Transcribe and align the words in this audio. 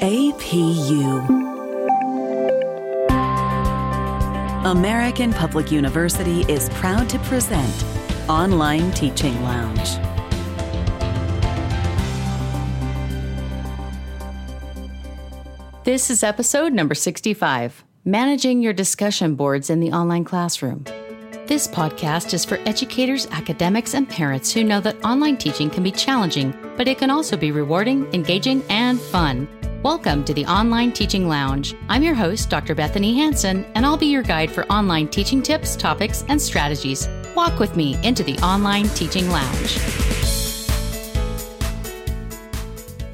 APU. 0.00 1.26
American 4.64 5.32
Public 5.32 5.72
University 5.72 6.42
is 6.42 6.68
proud 6.70 7.08
to 7.08 7.18
present 7.20 7.84
Online 8.28 8.92
Teaching 8.92 9.42
Lounge. 9.42 9.96
This 15.82 16.10
is 16.10 16.22
episode 16.22 16.72
number 16.72 16.94
65 16.94 17.84
Managing 18.04 18.62
Your 18.62 18.72
Discussion 18.72 19.34
Boards 19.34 19.68
in 19.68 19.80
the 19.80 19.90
Online 19.90 20.22
Classroom. 20.22 20.84
This 21.48 21.66
podcast 21.66 22.34
is 22.34 22.44
for 22.44 22.60
educators, 22.66 23.26
academics, 23.32 23.94
and 23.94 24.08
parents 24.08 24.52
who 24.52 24.62
know 24.62 24.80
that 24.80 25.04
online 25.04 25.38
teaching 25.38 25.68
can 25.68 25.82
be 25.82 25.90
challenging, 25.90 26.54
but 26.76 26.86
it 26.86 26.98
can 26.98 27.10
also 27.10 27.36
be 27.36 27.50
rewarding, 27.50 28.06
engaging, 28.14 28.62
and 28.68 29.00
fun. 29.00 29.48
Welcome 29.84 30.24
to 30.24 30.34
the 30.34 30.44
Online 30.46 30.90
Teaching 30.90 31.28
Lounge. 31.28 31.76
I'm 31.88 32.02
your 32.02 32.16
host, 32.16 32.50
Dr. 32.50 32.74
Bethanie 32.74 33.14
Hansen, 33.14 33.64
and 33.76 33.86
I'll 33.86 33.96
be 33.96 34.06
your 34.06 34.24
guide 34.24 34.50
for 34.50 34.66
online 34.66 35.06
teaching 35.06 35.40
tips, 35.40 35.76
topics, 35.76 36.24
and 36.26 36.42
strategies. 36.42 37.08
Walk 37.36 37.60
with 37.60 37.76
me 37.76 37.96
into 38.02 38.24
the 38.24 38.36
Online 38.38 38.88
Teaching 38.88 39.30
Lounge. 39.30 39.78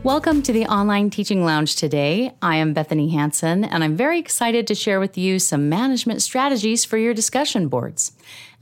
Welcome 0.03 0.41
to 0.41 0.55
the 0.55 0.65
Online 0.65 1.11
Teaching 1.11 1.45
Lounge 1.45 1.77
today. 1.77 2.33
I 2.41 2.57
am 2.57 2.75
Bethanie 2.75 3.13
Hansen, 3.13 3.63
and 3.65 3.85
I'm 3.85 3.95
very 3.95 4.19
excited 4.19 4.67
to 4.69 4.75
share 4.75 5.01
with 5.01 5.19
you 5.19 5.39
some 5.39 5.69
management 5.69 6.23
strategies 6.23 6.83
for 6.83 6.97
your 6.97 7.13
discussion 7.13 7.69
boards. 7.69 8.13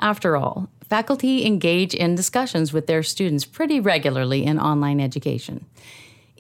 After 0.01 0.37
all, 0.37 0.69
faculty 0.89 1.47
engage 1.47 1.95
in 1.95 2.17
discussions 2.17 2.73
with 2.73 2.89
their 2.89 3.05
students 3.05 3.45
pretty 3.45 3.79
regularly 3.79 4.45
in 4.45 4.59
online 4.59 5.01
education. 5.01 5.67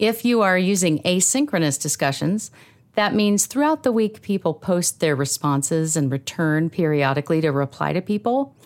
If 0.02 0.24
you 0.24 0.42
are 0.42 0.59
using 0.59 0.98
asynchronous 1.05 1.80
discussions, 1.80 2.51
that 2.97 3.15
means 3.15 3.47
throughout 3.47 3.84
the 3.84 3.93
week 3.93 4.20
people 4.20 4.52
post 4.52 4.98
their 4.98 5.15
responses 5.15 5.96
and 5.96 6.10
return 6.10 6.71
periodically 6.71 7.40
to 7.40 7.52
reply 7.52 7.93
to 7.93 8.02
people. 8.02 8.57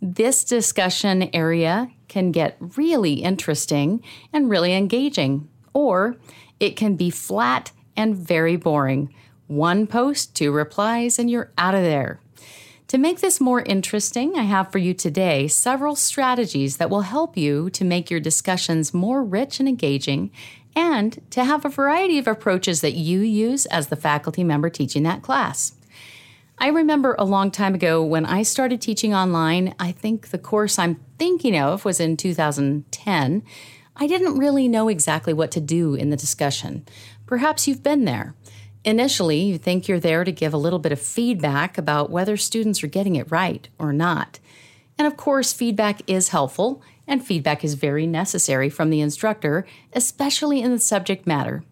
This 0.00 0.42
discussion 0.42 1.28
area 1.34 1.90
can 2.08 2.32
get 2.32 2.56
really 2.78 3.22
interesting 3.22 4.02
and 4.32 4.48
really 4.48 4.72
engaging 4.72 5.50
or 5.74 6.16
it 6.60 6.76
can 6.76 6.96
be 6.96 7.10
flat 7.10 7.72
and 7.94 8.16
very 8.16 8.56
boring. 8.56 9.12
One 9.48 9.86
post, 9.86 10.34
two 10.34 10.50
replies, 10.50 11.18
and 11.18 11.30
you're 11.30 11.52
out 11.58 11.74
of 11.74 11.82
there. 11.82 12.20
To 12.88 12.96
make 12.96 13.20
this 13.20 13.38
more 13.38 13.60
interesting, 13.60 14.38
I 14.38 14.44
have 14.44 14.72
for 14.72 14.78
you 14.78 14.94
today 14.94 15.46
several 15.46 15.94
strategies 15.94 16.78
that 16.78 16.88
will 16.88 17.02
help 17.02 17.36
you 17.36 17.68
to 17.70 17.84
make 17.84 18.10
your 18.10 18.20
discussions 18.20 18.94
more 18.94 19.22
rich 19.22 19.60
and 19.60 19.68
engaging 19.68 20.30
and 20.76 21.18
to 21.30 21.42
have 21.42 21.64
a 21.64 21.70
variety 21.70 22.18
of 22.18 22.28
approaches 22.28 22.82
that 22.82 22.92
you 22.92 23.20
use 23.20 23.64
as 23.66 23.88
the 23.88 23.96
faculty 23.96 24.44
member 24.44 24.68
teaching 24.68 25.02
that 25.04 25.22
class. 25.22 25.72
I 26.58 26.68
remember 26.68 27.16
a 27.18 27.24
long 27.24 27.50
time 27.50 27.74
ago 27.74 28.02
when 28.04 28.26
I 28.26 28.42
started 28.42 28.80
teaching 28.80 29.14
online, 29.14 29.74
I 29.80 29.92
think 29.92 30.28
the 30.28 30.38
course 30.38 30.78
I'm 30.78 31.00
thinking 31.18 31.58
of 31.58 31.84
was 31.84 31.98
in 31.98 32.16
2010. 32.16 33.42
I 33.96 34.06
didn't 34.06 34.38
really 34.38 34.68
know 34.68 34.88
exactly 34.88 35.32
what 35.32 35.50
to 35.52 35.60
do 35.60 35.94
in 35.94 36.10
the 36.10 36.16
discussion. 36.16 36.86
Perhaps 37.26 37.66
you've 37.66 37.82
been 37.82 38.04
there. 38.04 38.34
Initially, 38.84 39.40
you 39.40 39.58
think 39.58 39.88
you're 39.88 39.98
there 39.98 40.24
to 40.24 40.30
give 40.30 40.54
a 40.54 40.58
little 40.58 40.78
bit 40.78 40.92
of 40.92 41.00
feedback 41.00 41.76
about 41.76 42.10
whether 42.10 42.36
students 42.36 42.84
are 42.84 42.88
getting 42.88 43.16
it 43.16 43.30
right 43.30 43.68
or 43.78 43.92
not. 43.92 44.38
And 44.98 45.06
of 45.06 45.16
course, 45.16 45.52
feedback 45.52 46.08
is 46.08 46.28
helpful, 46.28 46.82
and 47.06 47.24
feedback 47.24 47.64
is 47.64 47.74
very 47.74 48.06
necessary 48.06 48.68
from 48.68 48.90
the 48.90 49.00
instructor, 49.00 49.66
especially 49.92 50.60
in 50.60 50.72
the 50.72 50.78
subject 50.78 51.26
matter. 51.26 51.62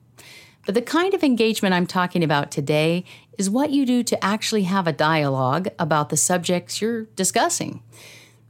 But 0.66 0.74
the 0.74 0.82
kind 0.82 1.14
of 1.14 1.22
engagement 1.22 1.74
I'm 1.74 1.86
talking 1.86 2.24
about 2.24 2.50
today 2.50 3.04
is 3.36 3.50
what 3.50 3.70
you 3.70 3.84
do 3.84 4.02
to 4.04 4.24
actually 4.24 4.62
have 4.62 4.86
a 4.86 4.92
dialogue 4.92 5.68
about 5.78 6.08
the 6.08 6.16
subjects 6.16 6.80
you're 6.80 7.04
discussing. 7.16 7.82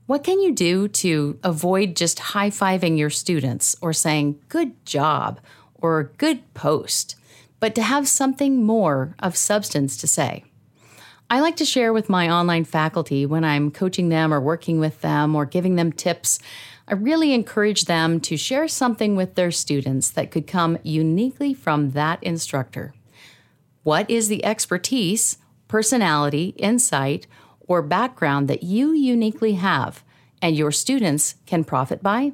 What 0.07 0.23
can 0.23 0.41
you 0.41 0.53
do 0.53 0.87
to 0.89 1.39
avoid 1.43 1.97
just 1.97 2.19
high 2.19 2.51
fiving 2.51 2.99
your 2.99 3.11
students 3.11 3.75
or 3.81 3.93
saying, 3.93 4.39
good 4.49 4.85
job 4.85 5.41
or 5.75 6.13
good 6.19 6.53
post, 6.53 7.17
but 7.59 7.75
to 7.75 7.83
have 7.83 8.07
something 8.07 8.63
more 8.63 9.17
of 9.19 9.37
substance 9.37 9.97
to 9.97 10.07
say? 10.07 10.45
I 11.31 11.41
like 11.41 11.57
to 11.57 11.65
share 11.65 11.93
with 11.93 12.11
my 12.11 12.29
online 12.29 12.65
faculty 12.65 13.25
when 13.25 13.45
I'm 13.45 13.71
coaching 13.71 14.11
them 14.11 14.33
or 14.33 14.41
working 14.41 14.79
with 14.79 15.01
them 15.01 15.35
or 15.35 15.47
giving 15.47 15.77
them 15.77 15.91
tips. 15.91 16.39
I 16.87 16.95
really 16.95 17.33
encourage 17.33 17.87
them 17.87 18.21
to 18.21 18.37
share 18.37 18.69
something 18.69 19.17
with 19.17 19.35
their 19.35 19.51
students 19.51 20.11
that 20.11 20.31
could 20.31 20.47
come 20.47 20.79
uniquely 20.83 21.55
from 21.55 21.93
that 21.93 22.23
instructor. 22.23 22.95
What 23.83 24.09
is 24.11 24.29
the 24.29 24.45
expertise, 24.45 25.39
personality, 25.67 26.55
insight, 26.59 27.27
or 27.61 27.81
background 27.81 28.49
that 28.49 28.63
you 28.63 28.93
uniquely 28.93 29.55
have 29.55 30.05
and 30.43 30.57
your 30.57 30.71
students 30.71 31.37
can 31.47 31.65
profit 31.65 32.03
by? 32.03 32.33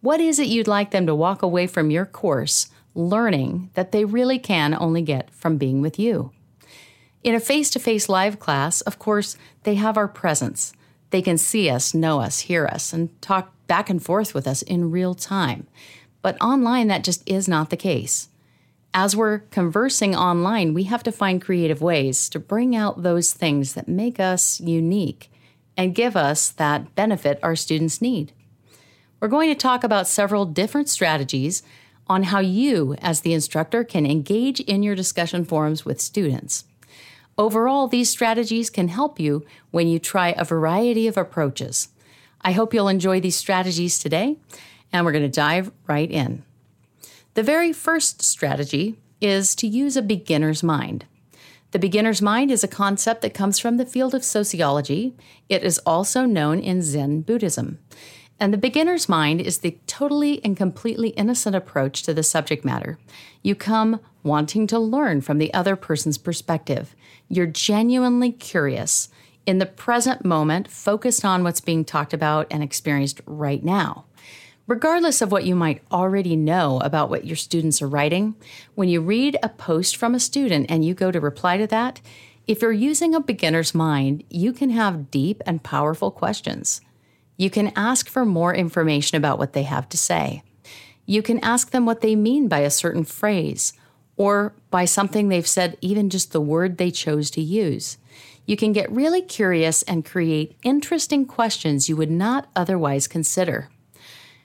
What 0.00 0.20
is 0.20 0.38
it 0.38 0.48
you'd 0.48 0.68
like 0.68 0.90
them 0.90 1.06
to 1.06 1.14
walk 1.14 1.42
away 1.42 1.66
from 1.66 1.90
your 1.90 2.06
course 2.06 2.70
learning 2.94 3.70
that 3.74 3.92
they 3.92 4.06
really 4.06 4.38
can 4.38 4.74
only 4.74 5.02
get 5.02 5.30
from 5.30 5.58
being 5.58 5.82
with 5.82 5.98
you? 5.98 6.30
In 7.22 7.34
a 7.34 7.40
face 7.40 7.70
to 7.70 7.78
face 7.78 8.08
live 8.08 8.38
class, 8.38 8.80
of 8.82 8.98
course, 8.98 9.36
they 9.64 9.74
have 9.74 9.96
our 9.98 10.08
presence. 10.08 10.72
They 11.10 11.20
can 11.20 11.36
see 11.36 11.68
us, 11.68 11.92
know 11.92 12.20
us, 12.20 12.40
hear 12.40 12.66
us, 12.66 12.92
and 12.92 13.20
talk 13.20 13.52
back 13.66 13.90
and 13.90 14.02
forth 14.02 14.34
with 14.34 14.46
us 14.46 14.62
in 14.62 14.90
real 14.90 15.14
time. 15.14 15.66
But 16.22 16.40
online, 16.40 16.88
that 16.88 17.04
just 17.04 17.22
is 17.28 17.48
not 17.48 17.70
the 17.70 17.76
case 17.76 18.28
as 18.96 19.14
we're 19.14 19.40
conversing 19.50 20.16
online, 20.16 20.72
we 20.72 20.84
have 20.84 21.02
to 21.02 21.12
find 21.12 21.42
creative 21.42 21.82
ways 21.82 22.30
to 22.30 22.40
bring 22.40 22.74
out 22.74 23.02
those 23.02 23.34
things 23.34 23.74
that 23.74 23.86
make 23.86 24.18
us 24.18 24.58
unique 24.58 25.30
and 25.76 25.94
give 25.94 26.16
us 26.16 26.48
that 26.52 26.94
benefit 26.94 27.38
our 27.42 27.54
students 27.54 28.00
need. 28.00 28.32
We're 29.20 29.28
going 29.28 29.50
to 29.50 29.54
talk 29.54 29.84
about 29.84 30.08
several 30.08 30.46
different 30.46 30.88
strategies 30.88 31.62
on 32.06 32.22
how 32.22 32.40
you, 32.40 32.94
as 33.02 33.20
the 33.20 33.34
instructor, 33.34 33.84
can 33.84 34.06
engage 34.06 34.60
in 34.60 34.82
your 34.82 34.94
discussion 34.94 35.44
forums 35.44 35.84
with 35.84 36.00
students. 36.00 36.64
Overall, 37.36 37.88
these 37.88 38.08
strategies 38.08 38.70
can 38.70 38.88
help 38.88 39.20
you 39.20 39.44
when 39.72 39.88
you 39.88 39.98
try 39.98 40.34
a 40.38 40.44
variety 40.44 41.06
of 41.06 41.18
approaches. 41.18 41.88
I 42.46 42.52
hope 42.52 42.72
you'll 42.72 42.86
enjoy 42.86 43.18
these 43.18 43.34
strategies 43.34 43.98
today, 43.98 44.36
and 44.92 45.04
we're 45.04 45.10
going 45.10 45.24
to 45.24 45.28
dive 45.28 45.72
right 45.88 46.08
in. 46.08 46.44
The 47.34 47.42
very 47.42 47.72
first 47.72 48.22
strategy 48.22 48.94
is 49.20 49.56
to 49.56 49.66
use 49.66 49.96
a 49.96 50.02
beginner's 50.02 50.62
mind. 50.62 51.06
The 51.72 51.80
beginner's 51.80 52.22
mind 52.22 52.52
is 52.52 52.62
a 52.62 52.68
concept 52.68 53.22
that 53.22 53.34
comes 53.34 53.58
from 53.58 53.78
the 53.78 53.84
field 53.84 54.14
of 54.14 54.24
sociology. 54.24 55.16
It 55.48 55.64
is 55.64 55.80
also 55.80 56.24
known 56.24 56.60
in 56.60 56.82
Zen 56.82 57.22
Buddhism. 57.22 57.80
And 58.38 58.52
the 58.52 58.58
beginner's 58.58 59.08
mind 59.08 59.40
is 59.40 59.58
the 59.58 59.76
totally 59.88 60.44
and 60.44 60.56
completely 60.56 61.08
innocent 61.10 61.56
approach 61.56 62.04
to 62.04 62.14
the 62.14 62.22
subject 62.22 62.64
matter. 62.64 62.96
You 63.42 63.56
come 63.56 63.98
wanting 64.22 64.68
to 64.68 64.78
learn 64.78 65.20
from 65.20 65.38
the 65.38 65.52
other 65.52 65.74
person's 65.74 66.16
perspective. 66.16 66.94
You're 67.28 67.46
genuinely 67.46 68.30
curious, 68.30 69.08
in 69.46 69.58
the 69.58 69.66
present 69.66 70.24
moment, 70.24 70.68
focused 70.68 71.24
on 71.24 71.44
what's 71.44 71.60
being 71.60 71.84
talked 71.84 72.12
about 72.12 72.46
and 72.50 72.62
experienced 72.62 73.20
right 73.24 73.64
now. 73.64 74.04
Regardless 74.66 75.22
of 75.22 75.30
what 75.30 75.44
you 75.44 75.54
might 75.54 75.80
already 75.92 76.34
know 76.34 76.80
about 76.80 77.08
what 77.08 77.24
your 77.24 77.36
students 77.36 77.80
are 77.80 77.88
writing, 77.88 78.34
when 78.74 78.88
you 78.88 79.00
read 79.00 79.38
a 79.40 79.48
post 79.48 79.96
from 79.96 80.14
a 80.14 80.20
student 80.20 80.68
and 80.68 80.84
you 80.84 80.92
go 80.92 81.12
to 81.12 81.20
reply 81.20 81.56
to 81.56 81.68
that, 81.68 82.00
if 82.48 82.60
you're 82.60 82.72
using 82.72 83.14
a 83.14 83.20
beginner's 83.20 83.74
mind, 83.74 84.24
you 84.28 84.52
can 84.52 84.70
have 84.70 85.10
deep 85.10 85.40
and 85.46 85.62
powerful 85.62 86.10
questions. 86.10 86.80
You 87.36 87.48
can 87.48 87.72
ask 87.76 88.08
for 88.08 88.24
more 88.24 88.54
information 88.54 89.16
about 89.16 89.38
what 89.38 89.52
they 89.52 89.62
have 89.62 89.88
to 89.90 89.96
say. 89.96 90.42
You 91.06 91.22
can 91.22 91.38
ask 91.44 91.70
them 91.70 91.86
what 91.86 92.00
they 92.00 92.16
mean 92.16 92.48
by 92.48 92.60
a 92.60 92.70
certain 92.70 93.04
phrase 93.04 93.72
or 94.16 94.54
by 94.70 94.84
something 94.84 95.28
they've 95.28 95.46
said, 95.46 95.76
even 95.80 96.10
just 96.10 96.32
the 96.32 96.40
word 96.40 96.78
they 96.78 96.90
chose 96.90 97.30
to 97.32 97.40
use. 97.40 97.98
You 98.46 98.56
can 98.56 98.72
get 98.72 98.90
really 98.90 99.22
curious 99.22 99.82
and 99.82 100.04
create 100.04 100.56
interesting 100.62 101.26
questions 101.26 101.88
you 101.88 101.96
would 101.96 102.10
not 102.10 102.48
otherwise 102.54 103.08
consider. 103.08 103.68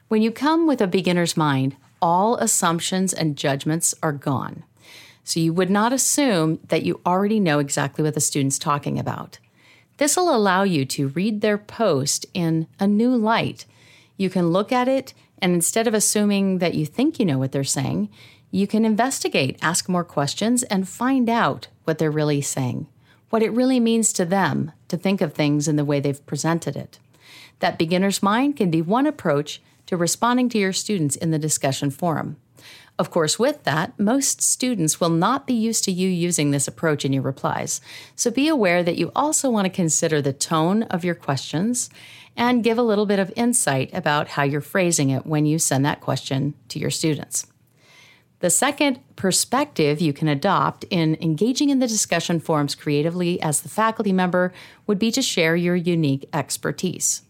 When 0.07 0.21
you 0.21 0.31
come 0.31 0.67
with 0.67 0.81
a 0.81 0.87
beginner's 0.87 1.37
mind, 1.37 1.75
all 2.01 2.35
assumptions 2.37 3.13
and 3.13 3.37
judgments 3.37 3.93
are 4.01 4.11
gone. 4.11 4.63
So 5.23 5.39
you 5.39 5.53
would 5.53 5.69
not 5.69 5.93
assume 5.93 6.59
that 6.69 6.83
you 6.83 6.99
already 7.05 7.39
know 7.39 7.59
exactly 7.59 8.03
what 8.03 8.15
the 8.15 8.19
student's 8.19 8.57
talking 8.57 8.97
about. 8.97 9.37
This 9.97 10.17
will 10.17 10.35
allow 10.35 10.63
you 10.63 10.83
to 10.85 11.09
read 11.09 11.41
their 11.41 11.59
post 11.59 12.25
in 12.33 12.67
a 12.79 12.87
new 12.87 13.15
light. 13.15 13.65
You 14.17 14.31
can 14.31 14.49
look 14.49 14.71
at 14.71 14.87
it, 14.87 15.13
and 15.39 15.53
instead 15.53 15.87
of 15.87 15.93
assuming 15.93 16.57
that 16.57 16.73
you 16.73 16.87
think 16.87 17.19
you 17.19 17.25
know 17.25 17.37
what 17.37 17.51
they're 17.51 17.63
saying, 17.63 18.09
you 18.49 18.65
can 18.65 18.83
investigate, 18.83 19.59
ask 19.61 19.87
more 19.87 20.03
questions, 20.03 20.63
and 20.63 20.89
find 20.89 21.29
out 21.29 21.67
what 21.83 21.99
they're 21.99 22.11
really 22.11 22.41
saying, 22.41 22.87
what 23.31 23.41
it 23.41 23.51
really 23.51 23.79
means 23.79 24.13
to 24.13 24.25
them 24.25 24.71
to 24.87 24.97
think 24.97 25.21
of 25.21 25.33
things 25.33 25.67
in 25.67 25.77
the 25.77 25.85
way 25.85 25.99
they've 25.99 26.25
presented 26.25 26.75
it. 26.75 26.99
That 27.59 27.79
beginner's 27.79 28.21
mind 28.21 28.57
can 28.57 28.69
be 28.69 28.81
one 28.81 29.07
approach 29.07 29.61
to 29.87 29.97
responding 29.97 30.49
to 30.49 30.57
your 30.57 30.73
students 30.73 31.15
in 31.15 31.31
the 31.31 31.39
discussion 31.39 31.89
forum. 31.89 32.37
Of 32.99 33.09
course, 33.09 33.39
with 33.39 33.63
that, 33.63 33.99
most 33.99 34.41
students 34.41 34.99
will 34.99 35.09
not 35.09 35.47
be 35.47 35.53
used 35.53 35.83
to 35.85 35.91
you 35.91 36.07
using 36.07 36.51
this 36.51 36.67
approach 36.67 37.03
in 37.03 37.13
your 37.13 37.23
replies. 37.23 37.81
So 38.15 38.29
be 38.29 38.47
aware 38.47 38.83
that 38.83 38.97
you 38.97 39.11
also 39.15 39.49
want 39.49 39.65
to 39.65 39.71
consider 39.71 40.21
the 40.21 40.33
tone 40.33 40.83
of 40.83 41.03
your 41.03 41.15
questions 41.15 41.89
and 42.37 42.63
give 42.63 42.77
a 42.77 42.83
little 42.83 43.05
bit 43.05 43.19
of 43.19 43.33
insight 43.35 43.89
about 43.93 44.29
how 44.29 44.43
you're 44.43 44.61
phrasing 44.61 45.09
it 45.09 45.25
when 45.25 45.45
you 45.45 45.57
send 45.57 45.85
that 45.85 46.01
question 46.01 46.53
to 46.69 46.79
your 46.79 46.91
students. 46.91 47.50
The 48.41 48.49
second 48.49 48.99
perspective 49.15 50.01
you 50.01 50.13
can 50.13 50.27
adopt 50.27 50.83
in 50.89 51.15
engaging 51.21 51.69
in 51.69 51.77
the 51.77 51.87
discussion 51.87 52.39
forums 52.39 52.73
creatively 52.73 53.39
as 53.39 53.61
the 53.61 53.69
faculty 53.69 54.11
member 54.11 54.51
would 54.87 54.97
be 54.97 55.11
to 55.11 55.21
share 55.21 55.55
your 55.55 55.75
unique 55.75 56.27
expertise. 56.33 57.21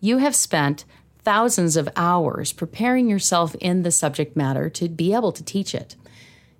You 0.00 0.18
have 0.18 0.34
spent 0.34 0.84
thousands 1.22 1.76
of 1.76 1.88
hours 1.94 2.52
preparing 2.52 3.08
yourself 3.08 3.54
in 3.60 3.84
the 3.84 3.92
subject 3.92 4.36
matter 4.36 4.68
to 4.70 4.88
be 4.88 5.14
able 5.14 5.30
to 5.30 5.44
teach 5.44 5.76
it. 5.76 5.94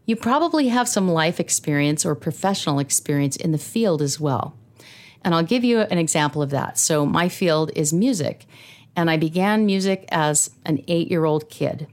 You 0.06 0.14
probably 0.14 0.69
have 0.69 0.88
some 0.88 1.08
life 1.08 1.40
experience 1.40 2.06
or 2.06 2.14
professional 2.14 2.79
experience 2.79 3.34
in 3.34 3.50
the 3.50 3.58
field 3.58 4.00
as 4.00 4.20
well. 4.20 4.56
And 5.25 5.34
I'll 5.34 5.43
give 5.43 5.64
you 5.64 5.81
an 5.81 5.99
example 5.99 6.40
of 6.40 6.50
that. 6.50 6.79
So, 6.79 7.05
my 7.05 7.29
field 7.29 7.73
is 7.75 7.93
music, 7.93 8.46
and 8.94 9.11
I 9.11 9.17
began 9.17 9.67
music 9.67 10.05
as 10.11 10.50
an 10.64 10.84
eight 10.87 11.11
year 11.11 11.25
old 11.25 11.49
kid. 11.49 11.88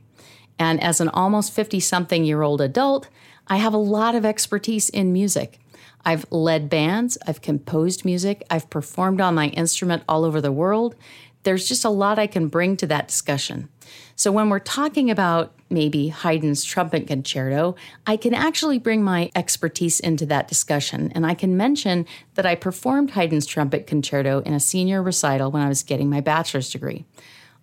And 0.59 0.83
as 0.83 0.99
an 1.01 1.09
almost 1.09 1.53
50 1.53 1.79
something 1.79 2.25
year 2.25 2.41
old 2.41 2.61
adult, 2.61 3.07
I 3.47 3.57
have 3.57 3.73
a 3.73 3.77
lot 3.77 4.13
of 4.13 4.25
expertise 4.25 4.89
in 4.89 5.13
music. 5.13 5.59
I've 6.05 6.25
led 6.31 6.69
bands, 6.69 7.17
I've 7.25 7.41
composed 7.41 8.05
music, 8.05 8.43
I've 8.49 8.69
performed 8.69 9.19
on 9.19 9.35
my 9.35 9.47
instrument 9.47 10.03
all 10.07 10.23
over 10.23 10.39
the 10.39 10.51
world, 10.51 10.95
there's 11.43 11.67
just 11.67 11.85
a 11.85 11.89
lot 11.89 12.19
I 12.19 12.27
can 12.27 12.47
bring 12.47 12.77
to 12.77 12.87
that 12.87 13.07
discussion. 13.07 13.69
So 14.15 14.31
when 14.31 14.49
we're 14.49 14.59
talking 14.59 15.09
about 15.09 15.53
maybe 15.69 16.09
Haydn's 16.09 16.63
trumpet 16.63 17.07
concerto, 17.07 17.75
I 18.05 18.17
can 18.17 18.33
actually 18.33 18.77
bring 18.77 19.03
my 19.03 19.31
expertise 19.35 19.99
into 19.99 20.25
that 20.27 20.47
discussion. 20.47 21.11
And 21.15 21.25
I 21.25 21.33
can 21.33 21.55
mention 21.55 22.05
that 22.35 22.45
I 22.45 22.55
performed 22.55 23.11
Haydn's 23.11 23.45
trumpet 23.45 23.87
concerto 23.87 24.41
in 24.41 24.53
a 24.53 24.59
senior 24.59 25.01
recital 25.01 25.51
when 25.51 25.61
I 25.61 25.69
was 25.69 25.83
getting 25.83 26.09
my 26.09 26.21
bachelor's 26.21 26.69
degree. 26.69 27.05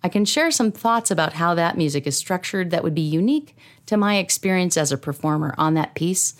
I 0.03 0.09
can 0.09 0.25
share 0.25 0.51
some 0.51 0.71
thoughts 0.71 1.11
about 1.11 1.33
how 1.33 1.55
that 1.55 1.77
music 1.77 2.05
is 2.05 2.15
structured 2.15 2.71
that 2.71 2.83
would 2.83 2.95
be 2.95 3.01
unique 3.01 3.55
to 3.87 3.97
my 3.97 4.17
experience 4.17 4.77
as 4.77 4.91
a 4.91 4.97
performer 4.97 5.55
on 5.57 5.73
that 5.73 5.95
piece. 5.95 6.35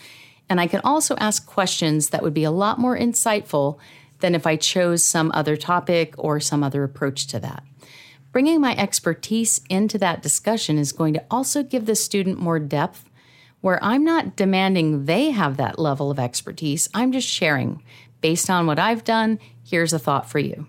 And 0.49 0.61
I 0.61 0.67
can 0.67 0.81
also 0.83 1.15
ask 1.17 1.45
questions 1.45 2.09
that 2.09 2.23
would 2.23 2.33
be 2.33 2.43
a 2.43 2.51
lot 2.51 2.79
more 2.79 2.97
insightful 2.97 3.77
than 4.19 4.35
if 4.35 4.47
I 4.47 4.55
chose 4.55 5.03
some 5.03 5.31
other 5.33 5.57
topic 5.57 6.13
or 6.17 6.39
some 6.39 6.63
other 6.63 6.83
approach 6.83 7.27
to 7.27 7.39
that. 7.39 7.63
Bringing 8.31 8.61
my 8.61 8.75
expertise 8.75 9.61
into 9.69 9.97
that 9.97 10.21
discussion 10.21 10.77
is 10.77 10.91
going 10.91 11.13
to 11.15 11.25
also 11.31 11.63
give 11.63 11.85
the 11.85 11.95
student 11.95 12.39
more 12.39 12.59
depth 12.59 13.09
where 13.61 13.83
I'm 13.83 14.03
not 14.03 14.35
demanding 14.35 15.05
they 15.05 15.31
have 15.31 15.57
that 15.57 15.79
level 15.79 16.11
of 16.11 16.19
expertise. 16.19 16.87
I'm 16.93 17.11
just 17.11 17.27
sharing. 17.27 17.83
Based 18.21 18.49
on 18.49 18.67
what 18.67 18.79
I've 18.79 19.03
done, 19.03 19.39
here's 19.63 19.93
a 19.93 19.99
thought 19.99 20.29
for 20.29 20.39
you. 20.39 20.67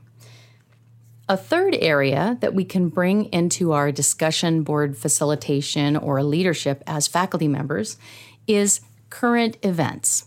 A 1.30 1.36
third 1.36 1.76
area 1.78 2.38
that 2.40 2.54
we 2.54 2.64
can 2.64 2.88
bring 2.88 3.26
into 3.26 3.72
our 3.72 3.92
discussion 3.92 4.62
board 4.62 4.96
facilitation 4.96 5.94
or 5.94 6.22
leadership 6.22 6.82
as 6.86 7.06
faculty 7.06 7.46
members 7.46 7.98
is 8.46 8.80
current 9.10 9.58
events. 9.62 10.24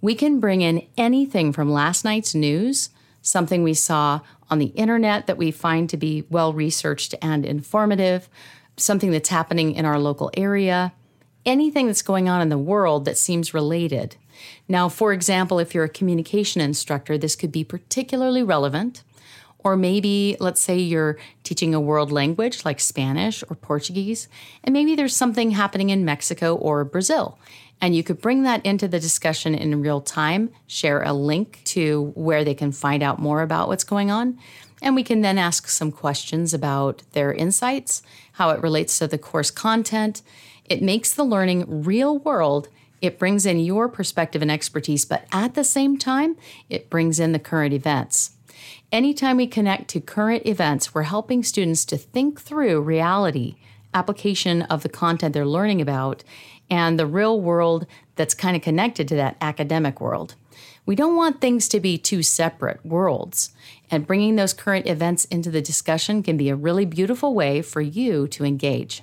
We 0.00 0.14
can 0.14 0.40
bring 0.40 0.62
in 0.62 0.86
anything 0.96 1.52
from 1.52 1.70
last 1.70 2.02
night's 2.02 2.34
news, 2.34 2.88
something 3.20 3.62
we 3.62 3.74
saw 3.74 4.20
on 4.48 4.58
the 4.58 4.72
internet 4.74 5.26
that 5.26 5.36
we 5.36 5.50
find 5.50 5.90
to 5.90 5.98
be 5.98 6.24
well 6.30 6.54
researched 6.54 7.14
and 7.20 7.44
informative, 7.44 8.30
something 8.78 9.10
that's 9.10 9.28
happening 9.28 9.74
in 9.74 9.84
our 9.84 9.98
local 9.98 10.30
area, 10.34 10.94
anything 11.44 11.88
that's 11.88 12.00
going 12.00 12.26
on 12.26 12.40
in 12.40 12.48
the 12.48 12.56
world 12.56 13.04
that 13.04 13.18
seems 13.18 13.52
related. 13.52 14.16
Now, 14.66 14.88
for 14.88 15.12
example, 15.12 15.58
if 15.58 15.74
you're 15.74 15.84
a 15.84 15.90
communication 15.90 16.62
instructor, 16.62 17.18
this 17.18 17.36
could 17.36 17.52
be 17.52 17.64
particularly 17.64 18.42
relevant. 18.42 19.02
Or 19.68 19.76
maybe, 19.76 20.34
let's 20.40 20.62
say 20.62 20.78
you're 20.78 21.18
teaching 21.42 21.74
a 21.74 21.80
world 21.80 22.10
language 22.10 22.64
like 22.64 22.80
Spanish 22.80 23.44
or 23.50 23.54
Portuguese, 23.54 24.26
and 24.64 24.72
maybe 24.72 24.94
there's 24.94 25.14
something 25.14 25.50
happening 25.50 25.90
in 25.90 26.06
Mexico 26.06 26.54
or 26.54 26.86
Brazil. 26.86 27.38
And 27.82 27.94
you 27.94 28.02
could 28.02 28.18
bring 28.18 28.44
that 28.44 28.64
into 28.64 28.88
the 28.88 28.98
discussion 28.98 29.54
in 29.54 29.82
real 29.82 30.00
time, 30.00 30.48
share 30.66 31.02
a 31.02 31.12
link 31.12 31.60
to 31.64 32.12
where 32.14 32.44
they 32.44 32.54
can 32.54 32.72
find 32.72 33.02
out 33.02 33.18
more 33.18 33.42
about 33.42 33.68
what's 33.68 33.84
going 33.84 34.10
on. 34.10 34.38
And 34.80 34.94
we 34.94 35.02
can 35.02 35.20
then 35.20 35.36
ask 35.36 35.68
some 35.68 35.92
questions 35.92 36.54
about 36.54 37.02
their 37.12 37.30
insights, 37.30 38.02
how 38.32 38.48
it 38.48 38.62
relates 38.62 38.98
to 39.00 39.06
the 39.06 39.18
course 39.18 39.50
content. 39.50 40.22
It 40.64 40.80
makes 40.80 41.12
the 41.12 41.24
learning 41.24 41.82
real 41.84 42.16
world. 42.16 42.70
It 43.02 43.18
brings 43.18 43.44
in 43.44 43.58
your 43.58 43.86
perspective 43.90 44.40
and 44.40 44.50
expertise, 44.50 45.04
but 45.04 45.26
at 45.30 45.52
the 45.52 45.62
same 45.62 45.98
time, 45.98 46.38
it 46.70 46.88
brings 46.88 47.20
in 47.20 47.32
the 47.32 47.38
current 47.38 47.74
events. 47.74 48.30
Anytime 48.90 49.36
we 49.36 49.46
connect 49.46 49.88
to 49.88 50.00
current 50.00 50.46
events, 50.46 50.94
we're 50.94 51.02
helping 51.02 51.42
students 51.42 51.84
to 51.84 51.98
think 51.98 52.40
through 52.40 52.80
reality, 52.80 53.56
application 53.92 54.62
of 54.62 54.82
the 54.82 54.88
content 54.88 55.34
they're 55.34 55.44
learning 55.44 55.82
about, 55.82 56.24
and 56.70 56.98
the 56.98 57.04
real 57.04 57.38
world 57.38 57.86
that's 58.16 58.32
kind 58.32 58.56
of 58.56 58.62
connected 58.62 59.06
to 59.08 59.14
that 59.14 59.36
academic 59.42 60.00
world. 60.00 60.36
We 60.86 60.96
don't 60.96 61.16
want 61.16 61.42
things 61.42 61.68
to 61.68 61.80
be 61.80 61.98
two 61.98 62.22
separate 62.22 62.84
worlds, 62.84 63.50
and 63.90 64.06
bringing 64.06 64.36
those 64.36 64.54
current 64.54 64.86
events 64.86 65.26
into 65.26 65.50
the 65.50 65.60
discussion 65.60 66.22
can 66.22 66.38
be 66.38 66.48
a 66.48 66.56
really 66.56 66.86
beautiful 66.86 67.34
way 67.34 67.60
for 67.60 67.82
you 67.82 68.26
to 68.28 68.44
engage. 68.46 69.02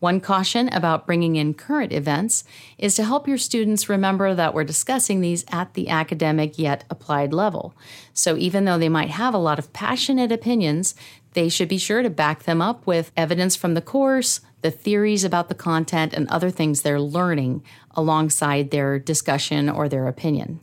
One 0.00 0.20
caution 0.20 0.68
about 0.68 1.06
bringing 1.06 1.36
in 1.36 1.54
current 1.54 1.92
events 1.92 2.44
is 2.78 2.94
to 2.96 3.04
help 3.04 3.26
your 3.26 3.38
students 3.38 3.88
remember 3.88 4.34
that 4.34 4.52
we're 4.52 4.64
discussing 4.64 5.20
these 5.20 5.44
at 5.50 5.74
the 5.74 5.88
academic 5.88 6.58
yet 6.58 6.84
applied 6.90 7.32
level. 7.32 7.74
So, 8.12 8.36
even 8.36 8.64
though 8.64 8.78
they 8.78 8.88
might 8.88 9.10
have 9.10 9.34
a 9.34 9.38
lot 9.38 9.58
of 9.58 9.72
passionate 9.72 10.30
opinions, 10.30 10.94
they 11.34 11.48
should 11.48 11.68
be 11.68 11.78
sure 11.78 12.02
to 12.02 12.10
back 12.10 12.44
them 12.44 12.62
up 12.62 12.86
with 12.86 13.12
evidence 13.16 13.56
from 13.56 13.74
the 13.74 13.80
course, 13.80 14.40
the 14.62 14.70
theories 14.70 15.24
about 15.24 15.48
the 15.48 15.54
content, 15.54 16.14
and 16.14 16.28
other 16.28 16.50
things 16.50 16.82
they're 16.82 17.00
learning 17.00 17.62
alongside 17.92 18.70
their 18.70 18.98
discussion 18.98 19.68
or 19.68 19.88
their 19.88 20.06
opinion. 20.06 20.60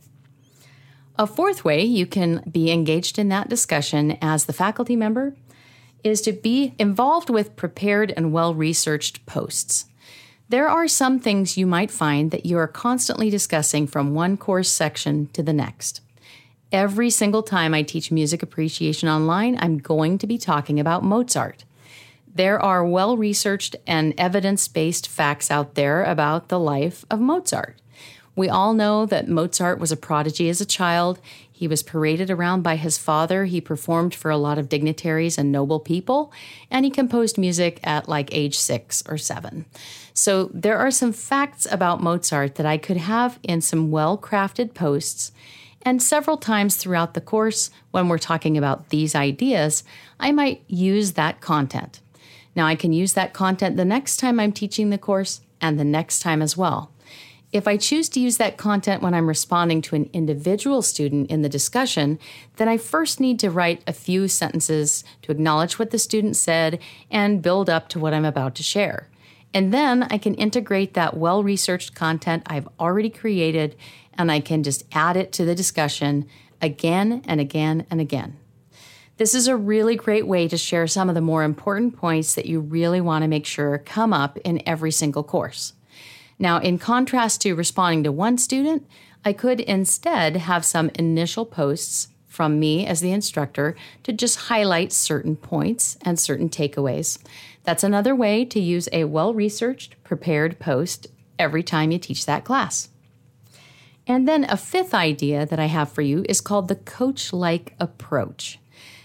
A 1.17 1.27
fourth 1.27 1.63
way 1.63 1.83
you 1.83 2.05
can 2.05 2.41
be 2.49 2.71
engaged 2.71 3.19
in 3.19 3.29
that 3.29 3.49
discussion 3.49 4.17
as 4.21 4.45
the 4.45 4.53
faculty 4.53 4.95
member 4.95 5.35
is 6.03 6.21
to 6.21 6.31
be 6.31 6.73
involved 6.77 7.29
with 7.29 7.55
prepared 7.55 8.13
and 8.15 8.31
well 8.31 8.53
researched 8.53 9.25
posts. 9.25 9.85
There 10.49 10.67
are 10.67 10.87
some 10.87 11.19
things 11.19 11.57
you 11.57 11.65
might 11.65 11.91
find 11.91 12.31
that 12.31 12.45
you 12.45 12.57
are 12.57 12.67
constantly 12.67 13.29
discussing 13.29 13.87
from 13.87 14.13
one 14.13 14.35
course 14.35 14.69
section 14.69 15.27
to 15.27 15.41
the 15.41 15.53
next. 15.53 16.01
Every 16.71 17.09
single 17.09 17.43
time 17.43 17.73
I 17.73 17.83
teach 17.83 18.11
music 18.11 18.43
appreciation 18.43 19.07
online, 19.07 19.57
I'm 19.59 19.77
going 19.77 20.17
to 20.17 20.27
be 20.27 20.37
talking 20.37 20.79
about 20.79 21.03
Mozart. 21.03 21.65
There 22.33 22.61
are 22.61 22.85
well 22.85 23.17
researched 23.17 23.75
and 23.85 24.13
evidence 24.17 24.67
based 24.67 25.07
facts 25.07 25.51
out 25.51 25.75
there 25.75 26.03
about 26.03 26.47
the 26.47 26.59
life 26.59 27.05
of 27.09 27.19
Mozart. 27.19 27.77
We 28.35 28.47
all 28.47 28.73
know 28.73 29.05
that 29.05 29.27
Mozart 29.27 29.79
was 29.79 29.91
a 29.91 29.97
prodigy 29.97 30.47
as 30.47 30.61
a 30.61 30.65
child. 30.65 31.19
He 31.61 31.67
was 31.67 31.83
paraded 31.83 32.31
around 32.31 32.63
by 32.63 32.75
his 32.75 32.97
father. 32.97 33.45
He 33.45 33.61
performed 33.61 34.15
for 34.15 34.31
a 34.31 34.37
lot 34.37 34.57
of 34.57 34.67
dignitaries 34.67 35.37
and 35.37 35.51
noble 35.51 35.79
people, 35.79 36.33
and 36.71 36.83
he 36.83 36.89
composed 36.89 37.37
music 37.37 37.79
at 37.83 38.09
like 38.09 38.33
age 38.33 38.57
six 38.57 39.03
or 39.07 39.19
seven. 39.19 39.65
So 40.11 40.49
there 40.55 40.79
are 40.79 40.89
some 40.89 41.13
facts 41.13 41.67
about 41.69 42.01
Mozart 42.01 42.55
that 42.55 42.65
I 42.65 42.79
could 42.79 42.97
have 42.97 43.37
in 43.43 43.61
some 43.61 43.91
well 43.91 44.17
crafted 44.17 44.73
posts. 44.73 45.33
And 45.83 46.01
several 46.01 46.37
times 46.37 46.77
throughout 46.77 47.13
the 47.13 47.21
course, 47.21 47.69
when 47.91 48.09
we're 48.09 48.17
talking 48.17 48.57
about 48.57 48.89
these 48.89 49.13
ideas, 49.13 49.83
I 50.19 50.31
might 50.31 50.63
use 50.65 51.11
that 51.11 51.41
content. 51.41 51.99
Now, 52.55 52.65
I 52.65 52.73
can 52.73 52.91
use 52.91 53.13
that 53.13 53.33
content 53.33 53.77
the 53.77 53.85
next 53.85 54.17
time 54.17 54.39
I'm 54.39 54.51
teaching 54.51 54.89
the 54.89 54.97
course 54.97 55.41
and 55.61 55.79
the 55.79 55.83
next 55.83 56.21
time 56.21 56.41
as 56.41 56.57
well. 56.57 56.90
If 57.51 57.67
I 57.67 57.75
choose 57.75 58.07
to 58.09 58.19
use 58.21 58.37
that 58.37 58.57
content 58.57 59.03
when 59.03 59.13
I'm 59.13 59.27
responding 59.27 59.81
to 59.83 59.95
an 59.95 60.09
individual 60.13 60.81
student 60.81 61.29
in 61.29 61.41
the 61.41 61.49
discussion, 61.49 62.17
then 62.55 62.69
I 62.69 62.77
first 62.77 63.19
need 63.19 63.39
to 63.39 63.49
write 63.49 63.83
a 63.85 63.93
few 63.93 64.29
sentences 64.29 65.03
to 65.23 65.33
acknowledge 65.33 65.77
what 65.77 65.91
the 65.91 65.99
student 65.99 66.37
said 66.37 66.79
and 67.09 67.41
build 67.41 67.69
up 67.69 67.89
to 67.89 67.99
what 67.99 68.13
I'm 68.13 68.23
about 68.23 68.55
to 68.55 68.63
share. 68.63 69.09
And 69.53 69.73
then 69.73 70.03
I 70.03 70.17
can 70.17 70.33
integrate 70.35 70.93
that 70.93 71.17
well 71.17 71.43
researched 71.43 71.93
content 71.93 72.43
I've 72.45 72.69
already 72.79 73.09
created 73.09 73.75
and 74.13 74.31
I 74.31 74.39
can 74.39 74.63
just 74.63 74.85
add 74.93 75.17
it 75.17 75.33
to 75.33 75.43
the 75.43 75.55
discussion 75.55 76.27
again 76.61 77.21
and 77.25 77.41
again 77.41 77.85
and 77.89 77.99
again. 77.99 78.37
This 79.17 79.35
is 79.35 79.49
a 79.49 79.57
really 79.57 79.97
great 79.97 80.25
way 80.25 80.47
to 80.47 80.57
share 80.57 80.87
some 80.87 81.09
of 81.09 81.15
the 81.15 81.21
more 81.21 81.43
important 81.43 81.97
points 81.97 82.33
that 82.35 82.45
you 82.45 82.61
really 82.61 83.01
want 83.01 83.23
to 83.23 83.27
make 83.27 83.45
sure 83.45 83.77
come 83.77 84.13
up 84.13 84.37
in 84.39 84.63
every 84.65 84.91
single 84.91 85.23
course. 85.23 85.73
Now, 86.41 86.57
in 86.57 86.79
contrast 86.79 87.41
to 87.41 87.53
responding 87.53 88.03
to 88.03 88.11
one 88.11 88.39
student, 88.39 88.87
I 89.23 89.31
could 89.31 89.59
instead 89.59 90.35
have 90.35 90.65
some 90.65 90.89
initial 90.95 91.45
posts 91.45 92.07
from 92.25 92.59
me 92.59 92.87
as 92.87 92.99
the 92.99 93.11
instructor 93.11 93.75
to 94.01 94.11
just 94.11 94.47
highlight 94.49 94.91
certain 94.91 95.35
points 95.35 95.99
and 96.01 96.19
certain 96.19 96.49
takeaways. 96.49 97.19
That's 97.63 97.83
another 97.83 98.15
way 98.15 98.43
to 98.45 98.59
use 98.59 98.89
a 98.91 99.03
well 99.03 99.35
researched, 99.35 100.03
prepared 100.03 100.57
post 100.57 101.05
every 101.37 101.61
time 101.61 101.91
you 101.91 101.99
teach 101.99 102.25
that 102.25 102.43
class. 102.43 102.89
And 104.07 104.27
then 104.27 104.45
a 104.45 104.57
fifth 104.57 104.95
idea 104.95 105.45
that 105.45 105.59
I 105.59 105.65
have 105.65 105.91
for 105.91 106.01
you 106.01 106.25
is 106.27 106.41
called 106.41 106.69
the 106.69 106.75
coach 106.75 107.31
like 107.31 107.75
approach. 107.79 108.57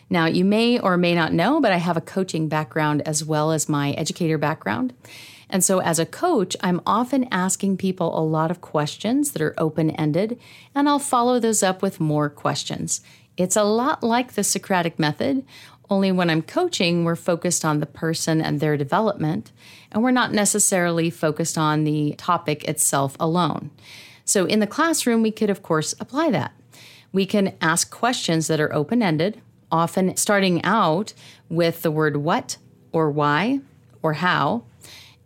Now, 0.08 0.24
you 0.24 0.44
may 0.46 0.78
or 0.78 0.96
may 0.96 1.14
not 1.14 1.34
know, 1.34 1.60
but 1.60 1.72
I 1.72 1.76
have 1.76 1.98
a 1.98 2.00
coaching 2.00 2.48
background 2.48 3.02
as 3.02 3.22
well 3.22 3.52
as 3.52 3.68
my 3.68 3.90
educator 3.90 4.38
background. 4.38 4.94
And 5.48 5.64
so, 5.64 5.80
as 5.80 5.98
a 5.98 6.06
coach, 6.06 6.56
I'm 6.60 6.80
often 6.86 7.28
asking 7.30 7.76
people 7.76 8.18
a 8.18 8.24
lot 8.24 8.50
of 8.50 8.60
questions 8.60 9.30
that 9.32 9.42
are 9.42 9.54
open 9.56 9.90
ended, 9.92 10.40
and 10.74 10.88
I'll 10.88 10.98
follow 10.98 11.38
those 11.38 11.62
up 11.62 11.82
with 11.82 12.00
more 12.00 12.28
questions. 12.28 13.00
It's 13.36 13.56
a 13.56 13.62
lot 13.62 14.02
like 14.02 14.32
the 14.32 14.42
Socratic 14.42 14.98
method, 14.98 15.44
only 15.88 16.10
when 16.10 16.30
I'm 16.30 16.42
coaching, 16.42 17.04
we're 17.04 17.16
focused 17.16 17.64
on 17.64 17.78
the 17.78 17.86
person 17.86 18.40
and 18.40 18.58
their 18.58 18.76
development, 18.76 19.52
and 19.92 20.02
we're 20.02 20.10
not 20.10 20.32
necessarily 20.32 21.10
focused 21.10 21.56
on 21.56 21.84
the 21.84 22.14
topic 22.18 22.64
itself 22.64 23.16
alone. 23.20 23.70
So, 24.24 24.46
in 24.46 24.58
the 24.58 24.66
classroom, 24.66 25.22
we 25.22 25.30
could, 25.30 25.50
of 25.50 25.62
course, 25.62 25.94
apply 26.00 26.30
that. 26.32 26.52
We 27.12 27.24
can 27.24 27.54
ask 27.60 27.90
questions 27.90 28.48
that 28.48 28.60
are 28.60 28.74
open 28.74 29.00
ended, 29.00 29.40
often 29.70 30.16
starting 30.16 30.62
out 30.64 31.12
with 31.48 31.82
the 31.82 31.92
word 31.92 32.16
what 32.16 32.56
or 32.90 33.10
why 33.10 33.60
or 34.02 34.14
how 34.14 34.64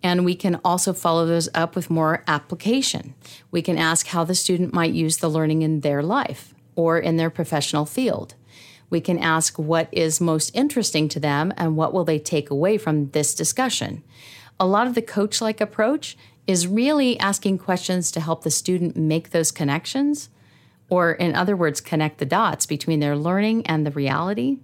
and 0.03 0.25
we 0.25 0.35
can 0.35 0.61
also 0.65 0.93
follow 0.93 1.27
those 1.27 1.49
up 1.55 1.77
with 1.77 1.91
more 1.91 2.25
application. 2.27 3.15
We 3.51 3.63
can 3.63 3.79
ask 3.79 4.09
how 4.09 4.25
the 4.25 4.35
student 4.35 4.73
might 4.73 4.93
use 4.93 5.19
the 5.19 5.29
learning 5.29 5.63
in 5.63 5.81
their 5.81 6.03
life 6.03 6.55
or 6.75 6.99
in 6.99 7.17
their 7.17 7.31
professional 7.31 7.85
field. 7.85 8.35
We 8.89 9.01
can 9.01 9.19
ask 9.19 9.59
what 9.59 9.89
is 9.93 10.21
most 10.21 10.51
interesting 10.55 11.09
to 11.11 11.21
them 11.21 11.53
and 11.57 11.77
what 11.77 11.93
will 11.93 12.05
they 12.05 12.19
take 12.19 12.51
away 12.51 12.79
from 12.79 13.11
this 13.11 13.35
discussion. 13.35 14.03
A 14.59 14.67
lot 14.67 14.87
of 14.87 14.95
the 14.95 15.03
coach 15.03 15.41
like 15.41 15.61
approach 15.61 16.17
is 16.47 16.67
really 16.67 17.19
asking 17.21 17.59
questions 17.59 18.11
to 18.11 18.21
help 18.21 18.43
the 18.43 18.51
student 18.51 18.97
make 18.97 19.31
those 19.31 19.53
connections, 19.53 20.29
or 20.89 21.13
in 21.13 21.37
other 21.37 21.55
words, 21.55 21.81
connect 21.81 22.19
the 22.19 22.25
dots 22.25 22.67
between 22.67 22.99
their 22.99 23.17
learning 23.17 23.65
and 23.67 23.87
the 23.87 23.93
reality 23.93 24.59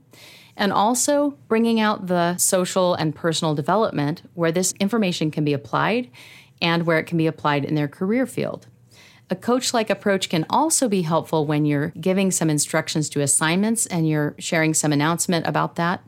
and 0.57 0.73
also 0.73 1.37
bringing 1.49 1.81
out 1.81 2.07
the 2.07 2.37
social 2.37 2.95
and 2.95 3.15
personal 3.15 3.55
development 3.55 4.23
where 4.35 4.53
this 4.53 4.73
information 4.81 5.31
can 5.31 5.45
be 5.45 5.53
applied 5.53 6.11
and 6.63 6.87
where 6.87 6.99
it 6.99 7.05
can 7.05 7.19
be 7.19 7.27
applied 7.27 7.65
in 7.65 7.75
their 7.75 7.89
career 7.89 8.27
field. 8.27 8.67
A 9.29 9.37
coach 9.37 9.75
like 9.75 9.91
approach 9.91 10.29
can 10.29 10.47
also 10.49 10.89
be 10.89 11.03
helpful 11.03 11.47
when 11.47 11.65
you're 11.65 11.93
giving 12.01 12.31
some 12.31 12.49
instructions 12.49 13.09
to 13.11 13.21
assignments 13.21 13.85
and 13.87 14.09
you're 14.09 14.37
sharing 14.39 14.73
some 14.73 14.93
announcement 14.93 15.47
about 15.47 15.75
that. 15.75 16.03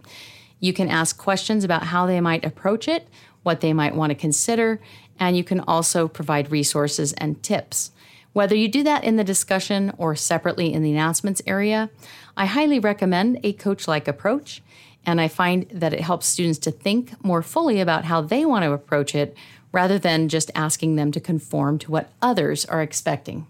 You 0.61 0.73
can 0.73 0.89
ask 0.89 1.19
questions 1.19 1.65
about 1.65 1.85
how 1.85 2.07
they 2.07 2.21
might 2.21 2.45
approach 2.45 2.87
it, 2.87 3.09
what 3.43 3.61
they 3.61 3.73
might 3.73 3.97
want 3.97 4.11
to 4.11 4.15
consider, 4.15 4.81
and 5.19 5.37
you 5.37 5.43
can 5.43 5.61
also 5.61 6.07
provide 6.07 6.53
resources 6.53 7.13
and 7.15 7.43
tips. 7.43 7.91
Whether 8.39 8.55
you 8.55 8.69
do 8.69 8.85
that 8.85 9.03
in 9.03 9.17
the 9.17 9.25
discussion 9.25 9.93
or 9.99 10.15
separately 10.15 10.73
in 10.73 10.85
the 10.85 10.93
announcements 10.93 11.43
area, 11.45 11.91
I 12.37 12.47
highly 12.47 12.79
recommend 12.79 13.41
a 13.43 13.53
coach 13.53 13.89
like 13.89 14.07
approach, 14.07 14.63
and 15.05 15.21
I 15.21 15.27
find 15.27 15.69
that 15.71 15.93
it 15.93 16.03
helps 16.03 16.29
students 16.29 16.61
to 16.61 16.71
think 16.71 17.25
more 17.25 17.43
fully 17.43 17.81
about 17.81 18.05
how 18.05 18.21
they 18.21 18.45
want 18.45 18.63
to 18.63 18.71
approach 18.71 19.13
it 19.17 19.37
rather 19.73 19.99
than 19.99 20.29
just 20.29 20.53
asking 20.55 20.95
them 20.95 21.11
to 21.11 21.21
conform 21.21 21.81
to 21.81 21.91
what 21.91 22.13
others 22.23 22.65
are 22.67 22.81
expecting. 22.81 23.49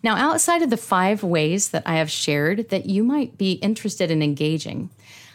Now, 0.00 0.14
outside 0.14 0.62
of 0.62 0.70
the 0.70 0.76
five 0.76 1.24
ways 1.24 1.70
that 1.70 1.82
I 1.84 1.96
have 1.96 2.12
shared 2.12 2.68
that 2.68 2.86
you 2.86 3.02
might 3.02 3.36
be 3.36 3.54
interested 3.54 4.12
in 4.12 4.22
engaging, 4.22 4.90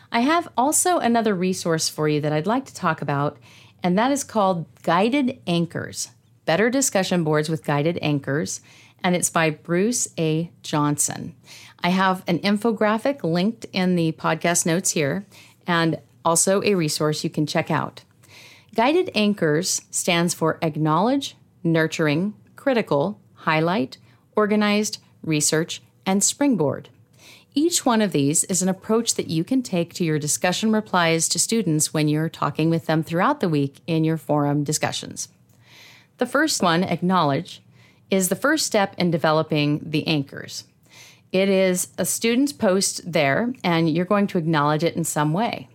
I 0.09 0.21
have 0.21 0.47
also 0.55 0.99
another 0.99 1.35
resource 1.35 1.89
for 1.89 2.07
you 2.07 2.21
that 2.21 2.31
I'd 2.31 2.47
like 2.47 2.63
to 2.67 2.73
talk 2.73 3.01
about, 3.01 3.37
and 3.83 3.99
that 3.99 4.13
is 4.13 4.23
called 4.23 4.67
Guided 4.83 5.41
Anchors 5.45 6.11
Better 6.45 6.69
Discussion 6.69 7.23
Boards 7.23 7.47
with 7.47 7.63
Guided 7.63 7.97
Anchors, 8.01 8.59
and 9.03 9.15
it's 9.15 9.29
by 9.29 9.49
Bruce 9.49 10.09
A. 10.17 10.51
Johnson. 10.61 11.35
I 11.81 11.89
have 11.89 12.23
an 12.27 12.39
infographic 12.39 13.23
linked 13.23 13.65
in 13.71 13.95
the 13.95 14.11
podcast 14.13 14.65
notes 14.65 14.91
here 14.91 15.25
and 15.65 15.99
also 16.25 16.61
a 16.63 16.75
resource 16.75 17.23
you 17.23 17.29
can 17.29 17.45
check 17.45 17.71
out. 17.71 18.03
Guided 18.75 19.11
Anchors 19.13 19.81
stands 19.91 20.33
for 20.33 20.57
Acknowledge, 20.61 21.35
Nurturing, 21.63 22.33
Critical, 22.55 23.19
Highlight, 23.33 23.97
Organized, 24.35 24.97
Research, 25.21 25.81
and 26.05 26.23
Springboard. 26.23 26.89
Each 27.55 27.85
one 27.85 28.01
of 28.01 28.11
these 28.11 28.43
is 28.45 28.61
an 28.61 28.69
approach 28.69 29.13
that 29.15 29.29
you 29.29 29.43
can 29.43 29.61
take 29.61 29.93
to 29.93 30.03
your 30.03 30.17
discussion 30.17 30.71
replies 30.71 31.29
to 31.29 31.39
students 31.39 31.93
when 31.93 32.07
you're 32.07 32.29
talking 32.29 32.69
with 32.69 32.87
them 32.87 33.03
throughout 33.03 33.41
the 33.41 33.49
week 33.49 33.75
in 33.85 34.03
your 34.03 34.17
forum 34.17 34.63
discussions. 34.63 35.29
The 36.23 36.29
first 36.29 36.63
one, 36.63 36.85
Acknowledge, 36.85 37.61
is 38.09 38.29
the 38.29 38.37
first 38.37 38.65
step 38.65 38.95
in 38.97 39.11
developing 39.11 39.81
the 39.83 40.07
anchors. 40.07 40.63
It 41.33 41.49
is 41.49 41.89
a 41.97 42.05
student's 42.05 42.53
post 42.53 43.01
there, 43.11 43.53
and 43.61 43.89
you're 43.89 44.05
going 44.05 44.27
to 44.27 44.37
acknowledge 44.37 44.85
it 44.85 44.95
in 44.95 45.03
some 45.03 45.33
way. 45.33 45.67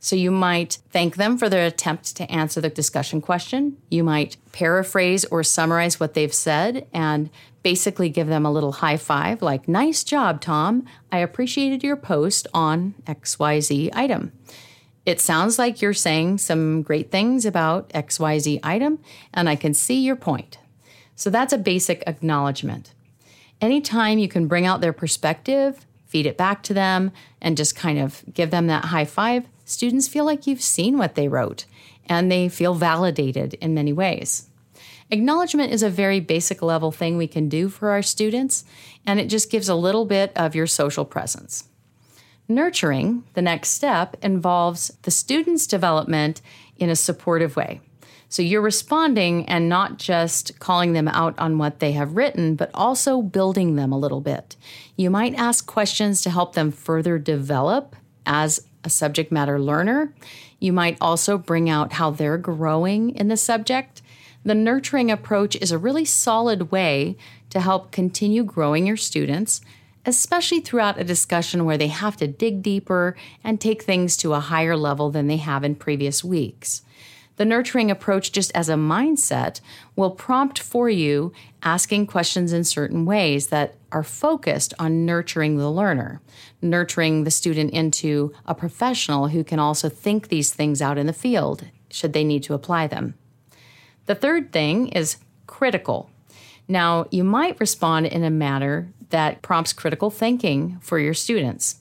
So 0.00 0.14
you 0.14 0.30
might 0.30 0.76
thank 0.90 1.16
them 1.16 1.38
for 1.38 1.48
their 1.48 1.64
attempt 1.64 2.16
to 2.16 2.30
answer 2.30 2.60
the 2.60 2.68
discussion 2.68 3.22
question. 3.22 3.78
You 3.88 4.04
might 4.04 4.36
paraphrase 4.52 5.24
or 5.24 5.42
summarize 5.42 5.98
what 5.98 6.12
they've 6.12 6.34
said 6.34 6.86
and 6.92 7.30
basically 7.62 8.10
give 8.10 8.26
them 8.26 8.44
a 8.44 8.52
little 8.52 8.72
high 8.72 8.98
five, 8.98 9.40
like, 9.40 9.68
nice 9.68 10.04
job, 10.04 10.42
Tom. 10.42 10.84
I 11.10 11.20
appreciated 11.20 11.82
your 11.82 11.96
post 11.96 12.46
on 12.52 12.92
XYZ 13.06 13.88
item. 13.94 14.32
It 15.06 15.20
sounds 15.20 15.58
like 15.58 15.82
you're 15.82 15.92
saying 15.92 16.38
some 16.38 16.82
great 16.82 17.10
things 17.10 17.44
about 17.44 17.90
XYZ 17.90 18.60
item, 18.62 19.00
and 19.32 19.48
I 19.48 19.56
can 19.56 19.74
see 19.74 20.00
your 20.00 20.16
point. 20.16 20.58
So 21.14 21.30
that's 21.30 21.52
a 21.52 21.58
basic 21.58 22.02
acknowledgement 22.06 22.94
anytime 23.64 24.18
you 24.18 24.28
can 24.28 24.46
bring 24.46 24.66
out 24.66 24.80
their 24.80 24.92
perspective, 24.92 25.86
feed 26.06 26.26
it 26.26 26.36
back 26.36 26.62
to 26.64 26.74
them, 26.74 27.12
and 27.40 27.56
just 27.56 27.74
kind 27.74 27.98
of 27.98 28.22
give 28.32 28.50
them 28.50 28.66
that 28.66 28.86
high 28.86 29.04
five, 29.04 29.46
students 29.64 30.06
feel 30.06 30.24
like 30.24 30.46
you've 30.46 30.60
seen 30.60 30.98
what 30.98 31.14
they 31.14 31.28
wrote 31.28 31.64
and 32.06 32.30
they 32.30 32.48
feel 32.48 32.74
validated 32.74 33.54
in 33.54 33.72
many 33.72 33.92
ways. 33.92 34.48
Acknowledgement 35.10 35.72
is 35.72 35.82
a 35.82 35.90
very 35.90 36.20
basic 36.20 36.60
level 36.60 36.92
thing 36.92 37.16
we 37.16 37.26
can 37.26 37.48
do 37.48 37.68
for 37.68 37.90
our 37.90 38.02
students, 38.02 38.64
and 39.06 39.18
it 39.18 39.26
just 39.26 39.50
gives 39.50 39.68
a 39.68 39.74
little 39.74 40.04
bit 40.04 40.32
of 40.36 40.54
your 40.54 40.66
social 40.66 41.04
presence. 41.04 41.64
Nurturing, 42.48 43.24
the 43.34 43.42
next 43.42 43.70
step, 43.70 44.16
involves 44.22 44.92
the 45.02 45.10
student's 45.10 45.66
development 45.66 46.42
in 46.76 46.90
a 46.90 46.96
supportive 46.96 47.56
way. 47.56 47.80
So 48.28 48.42
you're 48.42 48.60
responding 48.60 49.46
and 49.46 49.68
not 49.68 49.98
just 49.98 50.58
calling 50.58 50.92
them 50.92 51.08
out 51.08 51.38
on 51.38 51.56
what 51.56 51.78
they 51.78 51.92
have 51.92 52.16
written, 52.16 52.56
but 52.56 52.70
also 52.74 53.22
building 53.22 53.76
them 53.76 53.92
a 53.92 53.98
little 53.98 54.20
bit. 54.20 54.56
You 54.96 55.08
might 55.08 55.34
ask 55.36 55.66
questions 55.66 56.20
to 56.22 56.30
help 56.30 56.54
them 56.54 56.72
further 56.72 57.18
develop 57.18 57.94
as 58.26 58.66
a 58.82 58.90
subject 58.90 59.30
matter 59.30 59.60
learner. 59.60 60.12
You 60.58 60.72
might 60.72 60.98
also 61.00 61.38
bring 61.38 61.70
out 61.70 61.94
how 61.94 62.10
they're 62.10 62.36
growing 62.36 63.14
in 63.14 63.28
the 63.28 63.36
subject. 63.36 64.02
The 64.44 64.54
nurturing 64.54 65.10
approach 65.10 65.56
is 65.56 65.72
a 65.72 65.78
really 65.78 66.04
solid 66.04 66.70
way 66.70 67.16
to 67.50 67.60
help 67.60 67.92
continue 67.92 68.42
growing 68.42 68.86
your 68.86 68.96
students, 68.96 69.60
especially 70.06 70.60
throughout 70.60 71.00
a 71.00 71.04
discussion 71.04 71.64
where 71.64 71.78
they 71.78 71.88
have 71.88 72.16
to 72.18 72.26
dig 72.26 72.62
deeper 72.62 73.16
and 73.42 73.60
take 73.60 73.82
things 73.82 74.16
to 74.18 74.34
a 74.34 74.40
higher 74.40 74.76
level 74.76 75.10
than 75.10 75.26
they 75.26 75.38
have 75.38 75.64
in 75.64 75.74
previous 75.74 76.22
weeks. 76.22 76.82
The 77.36 77.44
nurturing 77.44 77.90
approach, 77.90 78.30
just 78.30 78.52
as 78.54 78.68
a 78.68 78.74
mindset, 78.74 79.60
will 79.96 80.12
prompt 80.12 80.58
for 80.58 80.88
you 80.88 81.32
asking 81.62 82.06
questions 82.06 82.52
in 82.52 82.62
certain 82.62 83.04
ways 83.04 83.48
that 83.48 83.74
are 83.90 84.04
focused 84.04 84.72
on 84.78 85.04
nurturing 85.04 85.56
the 85.56 85.70
learner, 85.70 86.20
nurturing 86.62 87.24
the 87.24 87.32
student 87.32 87.72
into 87.72 88.32
a 88.46 88.54
professional 88.54 89.28
who 89.28 89.42
can 89.42 89.58
also 89.58 89.88
think 89.88 90.28
these 90.28 90.52
things 90.52 90.80
out 90.80 90.98
in 90.98 91.06
the 91.06 91.12
field 91.12 91.64
should 91.90 92.12
they 92.12 92.24
need 92.24 92.42
to 92.44 92.54
apply 92.54 92.86
them. 92.86 93.14
The 94.06 94.14
third 94.14 94.52
thing 94.52 94.88
is 94.88 95.16
critical. 95.46 96.10
Now, 96.68 97.06
you 97.10 97.24
might 97.24 97.60
respond 97.60 98.06
in 98.06 98.22
a 98.22 98.30
manner 98.30 98.92
that 99.14 99.42
prompts 99.42 99.72
critical 99.72 100.10
thinking 100.10 100.76
for 100.80 100.98
your 100.98 101.14
students. 101.14 101.76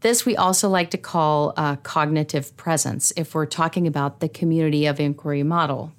This 0.00 0.26
we 0.26 0.36
also 0.36 0.68
like 0.68 0.90
to 0.90 0.98
call 0.98 1.54
uh, 1.56 1.76
cognitive 1.76 2.54
presence 2.58 3.10
if 3.16 3.34
we're 3.34 3.46
talking 3.46 3.86
about 3.86 4.20
the 4.20 4.28
community 4.28 4.84
of 4.84 5.00
inquiry 5.00 5.42
model. 5.42 5.92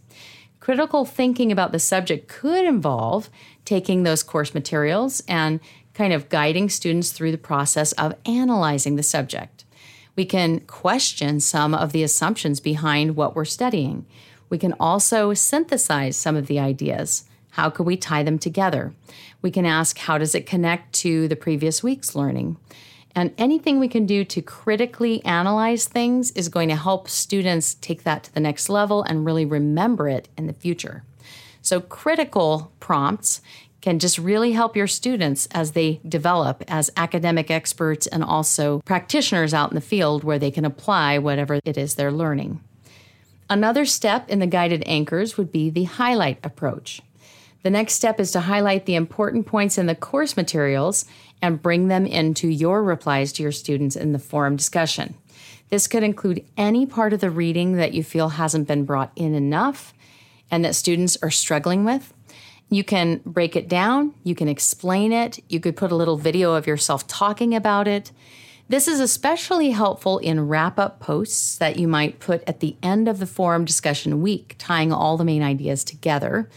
Critical 0.60 1.06
thinking 1.06 1.52
about 1.52 1.72
the 1.72 1.80
subject 1.80 2.28
could 2.28 2.66
involve 2.66 3.32
taking 3.66 4.04
those 4.04 4.22
course 4.22 4.54
materials 4.54 5.24
and 5.28 5.60
kind 5.96 6.14
of 6.14 6.30
guiding 6.30 6.70
students 6.70 7.12
through 7.12 7.32
the 7.32 7.38
process 7.40 7.92
of 7.94 8.14
analyzing 8.28 8.96
the 8.96 9.02
subject. 9.02 9.66
We 10.16 10.24
can 10.24 10.60
question 10.60 11.40
some 11.40 11.74
of 11.74 11.94
the 11.94 12.04
assumptions 12.04 12.60
behind 12.60 13.16
what 13.16 13.36
we're 13.36 13.44
studying. 13.44 14.06
We 14.50 14.60
can 14.60 14.76
also 14.80 15.34
synthesize 15.34 16.16
some 16.16 16.36
of 16.36 16.46
the 16.46 16.60
ideas. 16.60 17.24
How 17.54 17.72
could 17.72 17.88
we 17.88 17.98
tie 17.98 18.22
them 18.22 18.38
together? 18.38 18.94
We 19.44 19.52
can 19.52 19.66
ask, 19.66 20.00
how 20.00 20.18
does 20.18 20.34
it 20.34 20.48
connect 20.48 20.94
to 20.94 21.28
the 21.28 21.36
previous 21.36 21.84
week's 21.84 22.16
learning? 22.16 22.58
And 23.14 23.34
anything 23.38 23.80
we 23.80 23.90
can 23.90 24.08
do 24.08 24.24
to 24.24 24.42
critically 24.42 25.24
analyze 25.24 25.86
things 25.86 26.32
is 26.32 26.50
going 26.50 26.70
to 26.70 26.76
help 26.76 27.08
students 27.08 27.76
take 27.76 28.04
that 28.04 28.24
to 28.24 28.34
the 28.34 28.40
next 28.40 28.70
level 28.70 29.04
and 29.04 29.26
really 29.26 29.46
remember 29.46 30.10
it 30.10 30.30
in 30.38 30.48
the 30.48 30.54
future. 30.54 31.04
So, 31.62 31.80
critical 31.80 32.72
prompts 32.80 33.42
can 33.82 34.00
just 34.00 34.18
really 34.18 34.54
help 34.54 34.78
your 34.78 34.88
students 34.88 35.46
as 35.52 35.74
they 35.74 36.00
develop 36.08 36.64
as 36.70 36.90
academic 36.96 37.52
experts 37.52 38.08
and 38.08 38.24
also 38.24 38.80
practitioners 38.86 39.54
out 39.54 39.72
in 39.72 39.76
the 39.76 39.82
field 39.82 40.24
where 40.24 40.40
they 40.40 40.52
can 40.52 40.64
apply 40.64 41.18
whatever 41.18 41.60
it 41.66 41.78
is 41.78 41.96
they're 41.96 42.12
learning. 42.12 42.62
Another 43.50 43.86
step 43.86 44.30
in 44.30 44.40
the 44.40 44.48
guided 44.48 44.84
anchors 44.86 45.38
would 45.38 45.52
be 45.52 45.70
the 45.70 45.84
highlight 45.84 46.40
approach. 46.46 47.02
The 47.64 47.70
next 47.70 47.94
step 47.94 48.20
is 48.20 48.32
to 48.32 48.42
highlight 48.42 48.86
the 48.86 48.96
important 48.96 49.48
points 49.48 49.78
in 49.78 49.88
the 49.88 49.96
course 49.96 50.36
materials 50.36 51.06
and 51.42 51.62
bring 51.62 51.88
them 51.88 52.06
into 52.06 52.48
your 52.48 52.84
replies 52.84 53.32
to 53.34 53.44
your 53.44 53.54
students 53.54 53.96
in 53.96 54.12
the 54.12 54.20
forum 54.20 54.58
discussion. 54.58 55.16
This 55.70 55.88
could 55.88 56.04
include 56.04 56.46
any 56.58 56.86
part 56.86 57.14
of 57.14 57.22
the 57.22 57.32
reading 57.32 57.74
that 57.78 57.94
you 57.94 58.04
feel 58.04 58.30
hasn't 58.30 58.68
been 58.68 58.86
brought 58.86 59.12
in 59.16 59.34
enough 59.34 59.94
and 60.52 60.64
that 60.64 60.76
students 60.76 61.18
are 61.24 61.32
struggling 61.32 61.84
with. 61.86 62.14
You 62.70 62.84
can 62.84 63.22
break 63.26 63.56
it 63.56 63.70
down, 63.70 64.14
you 64.24 64.36
can 64.36 64.48
explain 64.48 65.12
it, 65.12 65.40
you 65.48 65.60
could 65.60 65.78
put 65.78 65.92
a 65.92 65.96
little 65.96 66.18
video 66.18 66.54
of 66.54 66.68
yourself 66.68 67.08
talking 67.08 67.56
about 67.56 67.88
it. 67.88 68.12
This 68.70 68.88
is 68.88 69.00
especially 69.00 69.72
helpful 69.72 70.20
in 70.20 70.48
wrap 70.48 70.80
up 70.80 71.00
posts 71.00 71.58
that 71.58 71.78
you 71.78 71.88
might 71.88 72.20
put 72.20 72.44
at 72.48 72.60
the 72.60 72.76
end 72.82 73.08
of 73.08 73.20
the 73.20 73.26
forum 73.26 73.66
discussion 73.66 74.22
week, 74.22 74.56
tying 74.58 74.92
all 74.92 75.18
the 75.18 75.26
main 75.26 75.44
ideas 75.44 75.84
together. 75.84 76.50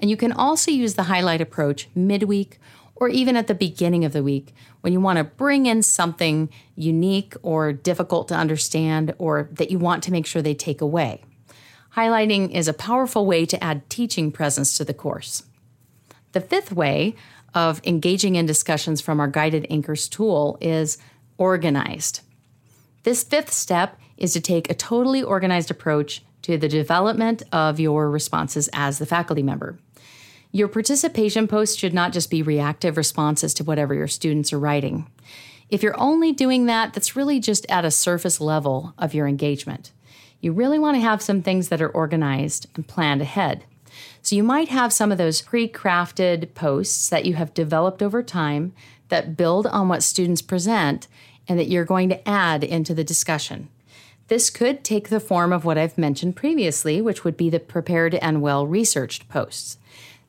And 0.00 0.10
you 0.10 0.16
can 0.16 0.32
also 0.32 0.70
use 0.70 0.94
the 0.94 1.04
highlight 1.04 1.40
approach 1.40 1.88
midweek 1.94 2.58
or 2.96 3.08
even 3.08 3.36
at 3.36 3.46
the 3.46 3.54
beginning 3.54 4.04
of 4.04 4.12
the 4.12 4.22
week 4.22 4.54
when 4.80 4.92
you 4.92 5.00
want 5.00 5.18
to 5.18 5.24
bring 5.24 5.66
in 5.66 5.82
something 5.82 6.48
unique 6.74 7.34
or 7.42 7.72
difficult 7.72 8.28
to 8.28 8.34
understand 8.34 9.14
or 9.18 9.48
that 9.52 9.70
you 9.70 9.78
want 9.78 10.02
to 10.04 10.12
make 10.12 10.26
sure 10.26 10.42
they 10.42 10.54
take 10.54 10.80
away. 10.80 11.22
Highlighting 11.96 12.50
is 12.50 12.66
a 12.66 12.72
powerful 12.72 13.26
way 13.26 13.44
to 13.46 13.62
add 13.62 13.88
teaching 13.90 14.32
presence 14.32 14.76
to 14.76 14.84
the 14.84 14.94
course. 14.94 15.44
The 16.32 16.40
fifth 16.40 16.72
way 16.72 17.14
of 17.54 17.80
engaging 17.84 18.36
in 18.36 18.46
discussions 18.46 19.00
from 19.00 19.20
our 19.20 19.28
guided 19.28 19.66
anchors 19.68 20.08
tool 20.08 20.56
is 20.60 20.98
organized. 21.36 22.20
This 23.02 23.24
fifth 23.24 23.52
step 23.52 23.98
is 24.16 24.32
to 24.34 24.40
take 24.40 24.70
a 24.70 24.74
totally 24.74 25.22
organized 25.22 25.70
approach 25.70 26.22
to 26.42 26.56
the 26.58 26.68
development 26.68 27.42
of 27.52 27.80
your 27.80 28.10
responses 28.10 28.68
as 28.72 28.98
the 28.98 29.06
faculty 29.06 29.42
member. 29.42 29.78
Your 30.52 30.66
participation 30.66 31.46
posts 31.46 31.76
should 31.76 31.94
not 31.94 32.12
just 32.12 32.28
be 32.28 32.42
reactive 32.42 32.96
responses 32.96 33.54
to 33.54 33.64
whatever 33.64 33.94
your 33.94 34.08
students 34.08 34.52
are 34.52 34.58
writing. 34.58 35.08
If 35.68 35.82
you're 35.82 36.00
only 36.00 36.32
doing 36.32 36.66
that, 36.66 36.92
that's 36.92 37.14
really 37.14 37.38
just 37.38 37.64
at 37.70 37.84
a 37.84 37.90
surface 37.92 38.40
level 38.40 38.92
of 38.98 39.14
your 39.14 39.28
engagement. 39.28 39.92
You 40.40 40.52
really 40.52 40.78
want 40.78 40.96
to 40.96 41.02
have 41.02 41.22
some 41.22 41.42
things 41.42 41.68
that 41.68 41.80
are 41.80 41.88
organized 41.88 42.66
and 42.74 42.88
planned 42.88 43.22
ahead. 43.22 43.64
So 44.22 44.34
you 44.34 44.42
might 44.42 44.68
have 44.68 44.92
some 44.92 45.12
of 45.12 45.18
those 45.18 45.40
pre 45.40 45.68
crafted 45.68 46.54
posts 46.54 47.08
that 47.10 47.24
you 47.24 47.34
have 47.34 47.54
developed 47.54 48.02
over 48.02 48.22
time 48.22 48.72
that 49.08 49.36
build 49.36 49.66
on 49.68 49.88
what 49.88 50.02
students 50.02 50.42
present 50.42 51.06
and 51.46 51.58
that 51.60 51.68
you're 51.68 51.84
going 51.84 52.08
to 52.08 52.28
add 52.28 52.64
into 52.64 52.94
the 52.94 53.04
discussion. 53.04 53.68
This 54.26 54.50
could 54.50 54.82
take 54.82 55.08
the 55.08 55.20
form 55.20 55.52
of 55.52 55.64
what 55.64 55.78
I've 55.78 55.98
mentioned 55.98 56.36
previously, 56.36 57.00
which 57.00 57.24
would 57.24 57.36
be 57.36 57.50
the 57.50 57.60
prepared 57.60 58.14
and 58.16 58.42
well 58.42 58.66
researched 58.66 59.28
posts. 59.28 59.76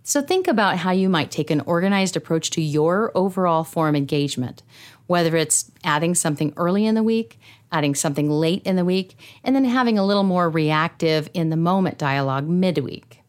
So 0.03 0.21
think 0.21 0.47
about 0.47 0.77
how 0.77 0.91
you 0.91 1.09
might 1.09 1.29
take 1.29 1.51
an 1.51 1.61
organized 1.61 2.17
approach 2.17 2.49
to 2.51 2.61
your 2.61 3.11
overall 3.15 3.63
forum 3.63 3.95
engagement, 3.95 4.63
whether 5.07 5.35
it's 5.35 5.71
adding 5.83 6.15
something 6.15 6.53
early 6.57 6.85
in 6.85 6.95
the 6.95 7.03
week, 7.03 7.39
adding 7.71 7.93
something 7.93 8.29
late 8.29 8.63
in 8.65 8.75
the 8.75 8.85
week, 8.85 9.15
and 9.43 9.55
then 9.55 9.65
having 9.65 9.99
a 9.99 10.05
little 10.05 10.23
more 10.23 10.49
reactive 10.49 11.29
in 11.33 11.49
the 11.49 11.55
moment 11.57 11.97
dialogue 11.97 12.47
midweek. 12.47 13.19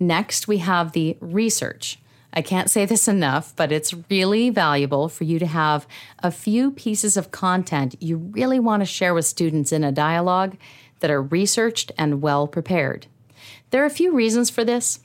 Next, 0.00 0.48
we 0.48 0.58
have 0.58 0.92
the 0.92 1.16
research. 1.20 1.98
I 2.32 2.42
can't 2.42 2.70
say 2.70 2.84
this 2.84 3.08
enough, 3.16 3.54
but 3.54 3.70
it's 3.70 3.94
really 4.10 4.50
valuable 4.50 5.08
for 5.08 5.24
you 5.24 5.38
to 5.38 5.46
have 5.46 5.86
a 6.18 6.30
few 6.30 6.72
pieces 6.72 7.16
of 7.16 7.30
content 7.30 7.96
you 8.00 8.16
really 8.16 8.58
want 8.58 8.80
to 8.80 8.86
share 8.86 9.14
with 9.14 9.26
students 9.26 9.72
in 9.72 9.84
a 9.84 9.92
dialogue 9.92 10.56
that 11.00 11.10
are 11.10 11.22
researched 11.22 11.92
and 11.96 12.20
well 12.20 12.48
prepared. 12.48 13.06
There 13.70 13.82
are 13.82 13.86
a 13.86 13.90
few 13.90 14.12
reasons 14.14 14.50
for 14.50 14.64
this. 14.64 15.00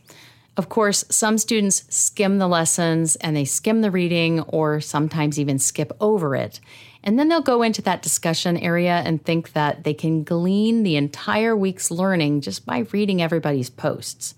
Of 0.56 0.70
course, 0.70 1.04
some 1.10 1.40
students 1.40 1.84
skim 1.90 2.38
the 2.38 2.48
lessons 2.48 3.16
and 3.18 3.36
they 3.36 3.46
skim 3.46 3.82
the 3.82 3.90
reading 3.90 4.42
or 4.42 4.82
sometimes 4.82 5.40
even 5.40 5.58
skip 5.58 5.92
over 6.00 6.36
it. 6.36 6.60
And 7.04 7.18
then 7.18 7.28
they'll 7.28 7.42
go 7.42 7.64
into 7.64 7.82
that 7.82 8.04
discussion 8.04 8.58
area 8.58 9.02
and 9.04 9.24
think 9.24 9.54
that 9.54 9.84
they 9.84 9.94
can 9.94 10.24
glean 10.24 10.84
the 10.84 10.96
entire 10.96 11.56
week's 11.56 11.90
learning 11.90 12.42
just 12.42 12.66
by 12.66 12.86
reading 12.92 13.22
everybody's 13.22 13.70
posts. 13.70 14.36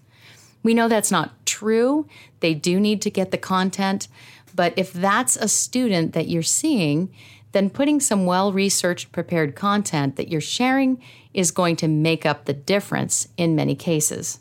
We 0.63 0.73
know 0.73 0.87
that's 0.87 1.11
not 1.11 1.45
true. 1.45 2.07
They 2.39 2.53
do 2.53 2.79
need 2.79 3.01
to 3.03 3.11
get 3.11 3.31
the 3.31 3.37
content. 3.37 4.07
But 4.55 4.73
if 4.77 4.93
that's 4.93 5.35
a 5.35 5.49
student 5.49 6.13
that 6.13 6.29
you're 6.29 6.41
seeing, 6.41 7.13
then 7.51 7.69
putting 7.69 7.99
some 7.99 8.25
well 8.25 8.51
researched, 8.51 9.11
prepared 9.11 9.55
content 9.55 10.15
that 10.15 10.29
you're 10.29 10.41
sharing 10.41 11.01
is 11.33 11.51
going 11.51 11.75
to 11.77 11.87
make 11.87 12.25
up 12.25 12.45
the 12.45 12.53
difference 12.53 13.27
in 13.37 13.55
many 13.55 13.75
cases. 13.75 14.39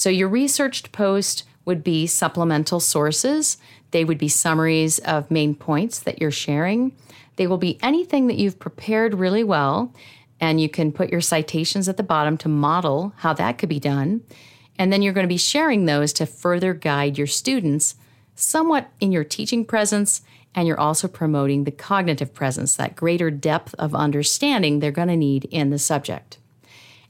So, 0.00 0.08
your 0.08 0.28
researched 0.28 0.92
post 0.92 1.44
would 1.66 1.84
be 1.84 2.06
supplemental 2.06 2.80
sources, 2.80 3.58
they 3.90 4.02
would 4.02 4.16
be 4.16 4.28
summaries 4.28 4.98
of 5.00 5.30
main 5.30 5.54
points 5.54 5.98
that 5.98 6.22
you're 6.22 6.30
sharing. 6.30 6.92
They 7.36 7.46
will 7.46 7.58
be 7.58 7.78
anything 7.82 8.26
that 8.28 8.38
you've 8.38 8.58
prepared 8.58 9.12
really 9.12 9.44
well, 9.44 9.92
and 10.40 10.58
you 10.58 10.70
can 10.70 10.90
put 10.90 11.10
your 11.10 11.20
citations 11.20 11.86
at 11.86 11.98
the 11.98 12.02
bottom 12.02 12.38
to 12.38 12.48
model 12.48 13.12
how 13.18 13.34
that 13.34 13.58
could 13.58 13.68
be 13.68 13.78
done. 13.78 14.22
And 14.78 14.90
then 14.90 15.02
you're 15.02 15.12
going 15.12 15.26
to 15.26 15.28
be 15.28 15.36
sharing 15.36 15.84
those 15.84 16.14
to 16.14 16.24
further 16.24 16.72
guide 16.72 17.18
your 17.18 17.26
students 17.26 17.94
somewhat 18.34 18.88
in 19.00 19.12
your 19.12 19.24
teaching 19.24 19.66
presence. 19.66 20.22
And 20.54 20.66
you're 20.66 20.80
also 20.80 21.08
promoting 21.08 21.64
the 21.64 21.70
cognitive 21.70 22.32
presence, 22.32 22.74
that 22.76 22.96
greater 22.96 23.30
depth 23.30 23.74
of 23.74 23.94
understanding 23.94 24.80
they're 24.80 24.92
going 24.92 25.08
to 25.08 25.16
need 25.16 25.44
in 25.50 25.68
the 25.68 25.78
subject. 25.78 26.38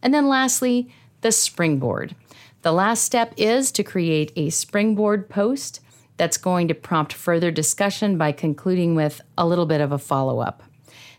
And 0.03 0.13
then 0.13 0.27
lastly, 0.27 0.93
the 1.21 1.31
springboard. 1.31 2.17
The 2.63 2.73
last 2.73 3.05
step 3.05 3.33
is 3.39 3.73
to 3.73 3.83
create 3.83 4.33
a 4.37 4.51
springboard 4.51 5.31
post 5.31 5.81
that's 6.19 6.37
going 6.37 6.69
to 6.69 6.75
prompt 6.75 7.15
further 7.15 7.51
discussion 7.51 8.19
by 8.19 8.33
concluding 8.33 8.95
with 8.95 9.23
a 9.39 9.47
little 9.47 9.65
bit 9.65 9.81
of 9.81 9.93
a 9.93 9.99
follow 9.99 10.41
up. 10.41 10.63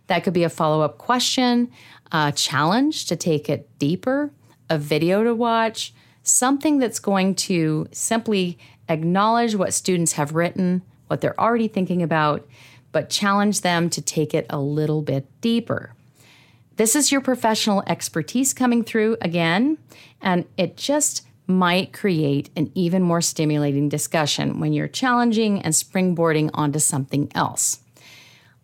That 0.06 0.24
could 0.24 0.34
be 0.34 0.44
a 0.44 0.50
follow 0.50 0.82
up 0.82 1.00
question, 1.00 1.72
a 2.12 2.32
challenge 2.32 3.06
to 3.06 3.16
take 3.16 3.50
it 3.50 3.68
deeper, 3.80 4.32
a 4.70 4.78
video 4.78 5.24
to 5.24 5.34
watch, 5.34 5.96
something 6.22 6.78
that's 6.78 7.00
going 7.00 7.34
to 7.34 7.88
simply 7.92 8.60
acknowledge 8.88 9.56
what 9.56 9.74
students 9.74 10.14
have 10.14 10.36
written, 10.36 10.84
what 11.08 11.22
they're 11.22 11.40
already 11.40 11.68
thinking 11.68 12.04
about, 12.04 12.48
but 12.92 13.10
challenge 13.10 13.62
them 13.62 13.90
to 13.90 14.02
take 14.02 14.36
it 14.36 14.46
a 14.52 14.60
little 14.60 15.02
bit 15.02 15.26
deeper. 15.42 15.96
This 16.76 16.96
is 16.96 17.12
your 17.12 17.22
professional 17.22 17.84
expertise 17.88 18.54
coming 18.54 18.84
through 18.84 19.18
again, 19.22 19.80
and 20.22 20.46
it 20.58 20.78
just 20.78 21.26
might 21.52 21.94
create 21.94 22.50
an 22.56 22.72
even 22.74 23.02
more 23.02 23.22
stimulating 23.22 23.90
discussion 23.90 24.60
when 24.60 24.74
you're 24.74 24.88
challenging 24.88 25.62
and 25.62 25.74
springboarding 25.74 26.50
onto 26.54 26.80
something 26.80 27.32
else. 27.36 27.80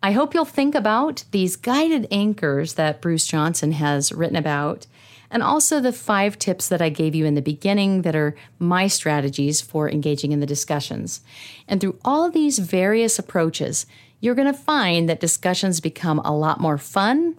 I 0.02 0.12
hope 0.12 0.32
you'll 0.32 0.44
think 0.44 0.74
about 0.74 1.24
these 1.32 1.56
guided 1.56 2.06
anchors 2.10 2.74
that 2.74 3.00
Bruce 3.00 3.26
Johnson 3.26 3.72
has 3.72 4.12
written 4.12 4.36
about 4.36 4.86
and 5.30 5.42
also 5.42 5.80
the 5.80 5.92
five 5.92 6.38
tips 6.38 6.68
that 6.68 6.80
I 6.80 6.88
gave 6.88 7.14
you 7.14 7.26
in 7.26 7.34
the 7.34 7.42
beginning 7.42 8.02
that 8.02 8.16
are 8.16 8.34
my 8.58 8.86
strategies 8.86 9.60
for 9.60 9.90
engaging 9.90 10.32
in 10.32 10.40
the 10.40 10.46
discussions. 10.46 11.20
And 11.66 11.80
through 11.80 11.98
all 12.04 12.30
these 12.30 12.58
various 12.58 13.18
approaches, 13.18 13.86
you're 14.20 14.34
going 14.34 14.52
to 14.52 14.58
find 14.58 15.08
that 15.08 15.20
discussions 15.20 15.80
become 15.80 16.20
a 16.20 16.34
lot 16.34 16.60
more 16.60 16.78
fun, 16.78 17.36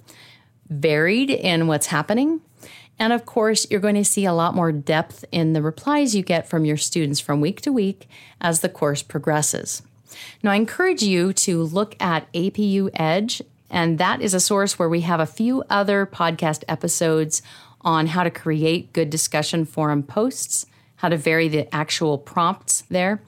varied 0.70 1.30
in 1.30 1.68
what's 1.68 1.88
happening. 1.88 2.42
And 3.00 3.14
of 3.14 3.26
course, 3.26 3.66
you're 3.72 3.80
going 3.80 3.96
to 3.96 4.04
see 4.04 4.26
a 4.26 4.34
lot 4.34 4.54
more 4.54 4.74
depth 4.74 5.24
in 5.32 5.54
the 5.54 5.62
replies 5.62 6.14
you 6.14 6.22
get 6.22 6.50
from 6.50 6.66
your 6.66 6.78
students 6.78 7.22
from 7.22 7.40
week 7.40 7.62
to 7.62 7.72
week 7.72 8.10
as 8.42 8.60
the 8.60 8.70
course 8.70 9.02
progresses. 9.02 9.82
Now, 10.44 10.52
I 10.52 10.56
encourage 10.56 11.02
you 11.02 11.32
to 11.34 11.64
look 11.64 11.96
at 12.02 12.32
APU 12.34 12.90
Edge, 12.94 13.42
and 13.70 13.98
that 14.00 14.22
is 14.22 14.34
a 14.34 14.40
source 14.40 14.78
where 14.78 14.90
we 14.90 15.02
have 15.02 15.20
a 15.20 15.26
few 15.26 15.64
other 15.70 16.06
podcast 16.06 16.64
episodes 16.68 17.42
on 17.82 18.08
how 18.08 18.24
to 18.24 18.30
create 18.30 18.92
good 18.92 19.10
discussion 19.10 19.64
forum 19.64 20.04
posts, 20.04 20.66
how 20.98 21.08
to 21.08 21.16
vary 21.16 21.48
the 21.48 21.74
actual 21.74 22.18
prompts 22.18 22.82
there. 22.90 23.22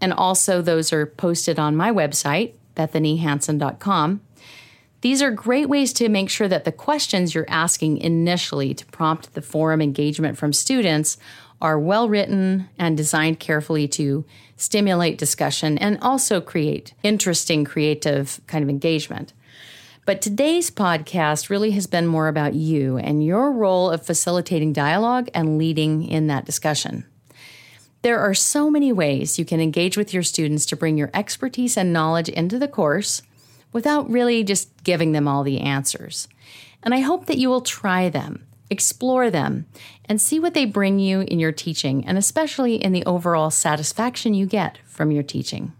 And 0.00 0.14
also, 0.14 0.62
those 0.62 0.92
are 0.92 1.04
posted 1.04 1.58
on 1.58 1.76
my 1.76 1.90
website, 1.90 2.54
bethaniehansen.com. 2.74 4.22
These 5.02 5.22
are 5.22 5.30
great 5.30 5.68
ways 5.68 5.92
to 5.94 6.08
make 6.08 6.28
sure 6.28 6.48
that 6.48 6.64
the 6.64 6.72
questions 6.72 7.34
you're 7.34 7.48
asking 7.48 7.98
initially 7.98 8.74
to 8.74 8.86
prompt 8.86 9.34
the 9.34 9.42
forum 9.42 9.80
engagement 9.80 10.36
from 10.36 10.52
students 10.52 11.16
are 11.62 11.78
well 11.78 12.08
written 12.08 12.68
and 12.78 12.96
designed 12.96 13.40
carefully 13.40 13.88
to 13.88 14.24
stimulate 14.56 15.18
discussion 15.18 15.78
and 15.78 15.98
also 16.00 16.40
create 16.40 16.92
interesting, 17.02 17.64
creative 17.64 18.40
kind 18.46 18.62
of 18.62 18.68
engagement. 18.68 19.32
But 20.06 20.22
today's 20.22 20.70
podcast 20.70 21.50
really 21.50 21.70
has 21.72 21.86
been 21.86 22.06
more 22.06 22.28
about 22.28 22.54
you 22.54 22.96
and 22.98 23.24
your 23.24 23.52
role 23.52 23.90
of 23.90 24.04
facilitating 24.04 24.72
dialogue 24.72 25.28
and 25.34 25.58
leading 25.58 26.04
in 26.04 26.26
that 26.26 26.46
discussion. 26.46 27.06
There 28.02 28.18
are 28.18 28.34
so 28.34 28.70
many 28.70 28.92
ways 28.92 29.38
you 29.38 29.44
can 29.44 29.60
engage 29.60 29.96
with 29.96 30.14
your 30.14 30.22
students 30.22 30.64
to 30.66 30.76
bring 30.76 30.96
your 30.96 31.10
expertise 31.12 31.76
and 31.76 31.92
knowledge 31.92 32.30
into 32.30 32.58
the 32.58 32.68
course 32.68 33.22
without 33.72 34.10
really 34.10 34.44
just 34.44 34.70
giving 34.84 35.12
them 35.12 35.28
all 35.28 35.42
the 35.42 35.60
answers. 35.60 36.28
And 36.82 36.94
I 36.94 37.00
hope 37.00 37.26
that 37.26 37.38
you 37.38 37.48
will 37.48 37.60
try 37.60 38.08
them, 38.08 38.46
explore 38.70 39.30
them, 39.30 39.66
and 40.04 40.20
see 40.20 40.40
what 40.40 40.54
they 40.54 40.64
bring 40.64 40.98
you 40.98 41.20
in 41.20 41.38
your 41.38 41.52
teaching, 41.52 42.06
and 42.06 42.16
especially 42.16 42.76
in 42.76 42.92
the 42.92 43.04
overall 43.04 43.50
satisfaction 43.50 44.34
you 44.34 44.46
get 44.46 44.78
from 44.86 45.10
your 45.10 45.22
teaching. 45.22 45.72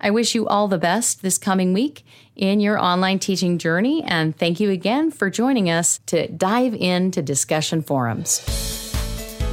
I 0.00 0.10
wish 0.10 0.34
you 0.34 0.46
all 0.46 0.68
the 0.68 0.78
best 0.78 1.22
this 1.22 1.38
coming 1.38 1.72
week 1.72 2.04
in 2.36 2.60
your 2.60 2.78
online 2.78 3.18
teaching 3.18 3.58
journey, 3.58 4.04
and 4.04 4.36
thank 4.36 4.60
you 4.60 4.70
again 4.70 5.10
for 5.10 5.28
joining 5.28 5.68
us 5.68 5.98
to 6.06 6.28
dive 6.28 6.74
into 6.74 7.20
discussion 7.20 7.82
forums. 7.82 8.44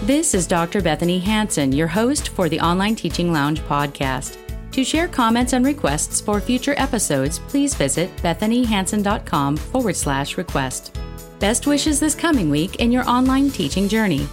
This 0.04 0.36
is 0.36 0.46
Dr. 0.46 0.82
Bethanie 0.82 1.22
Hansen, 1.22 1.72
your 1.72 1.88
host 1.88 2.30
for 2.30 2.48
the 2.48 2.60
Online 2.60 2.96
Teaching 2.96 3.34
Lounge 3.34 3.60
podcast. 3.62 4.45
To 4.76 4.84
share 4.84 5.08
comments 5.08 5.54
and 5.54 5.66
requests 5.66 6.20
for 6.20 6.42
future 6.42 6.74
episodes, 6.76 7.40
please 7.40 7.74
visit 7.74 8.14
bethaniehansen.com 8.18 9.56
forward 9.56 9.96
slash 9.96 10.36
request. 10.36 11.00
Best 11.40 11.66
wishes 11.66 11.98
this 11.98 12.14
coming 12.14 12.50
week 12.50 12.76
in 12.76 12.92
your 12.92 13.10
online 13.10 13.50
teaching 13.52 13.88
journey. 13.88 14.28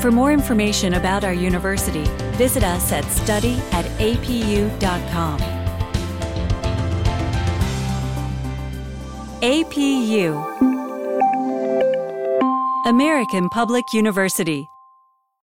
For 0.00 0.12
more 0.12 0.32
information 0.32 0.94
about 0.94 1.24
our 1.24 1.32
university, 1.32 2.04
visit 2.36 2.62
us 2.62 2.92
at 2.92 3.04
study 3.06 3.54
at 3.72 3.86
apu.com. 3.98 5.40
APU 9.42 10.36
American 12.86 13.48
Public 13.48 13.92
University 13.92 14.68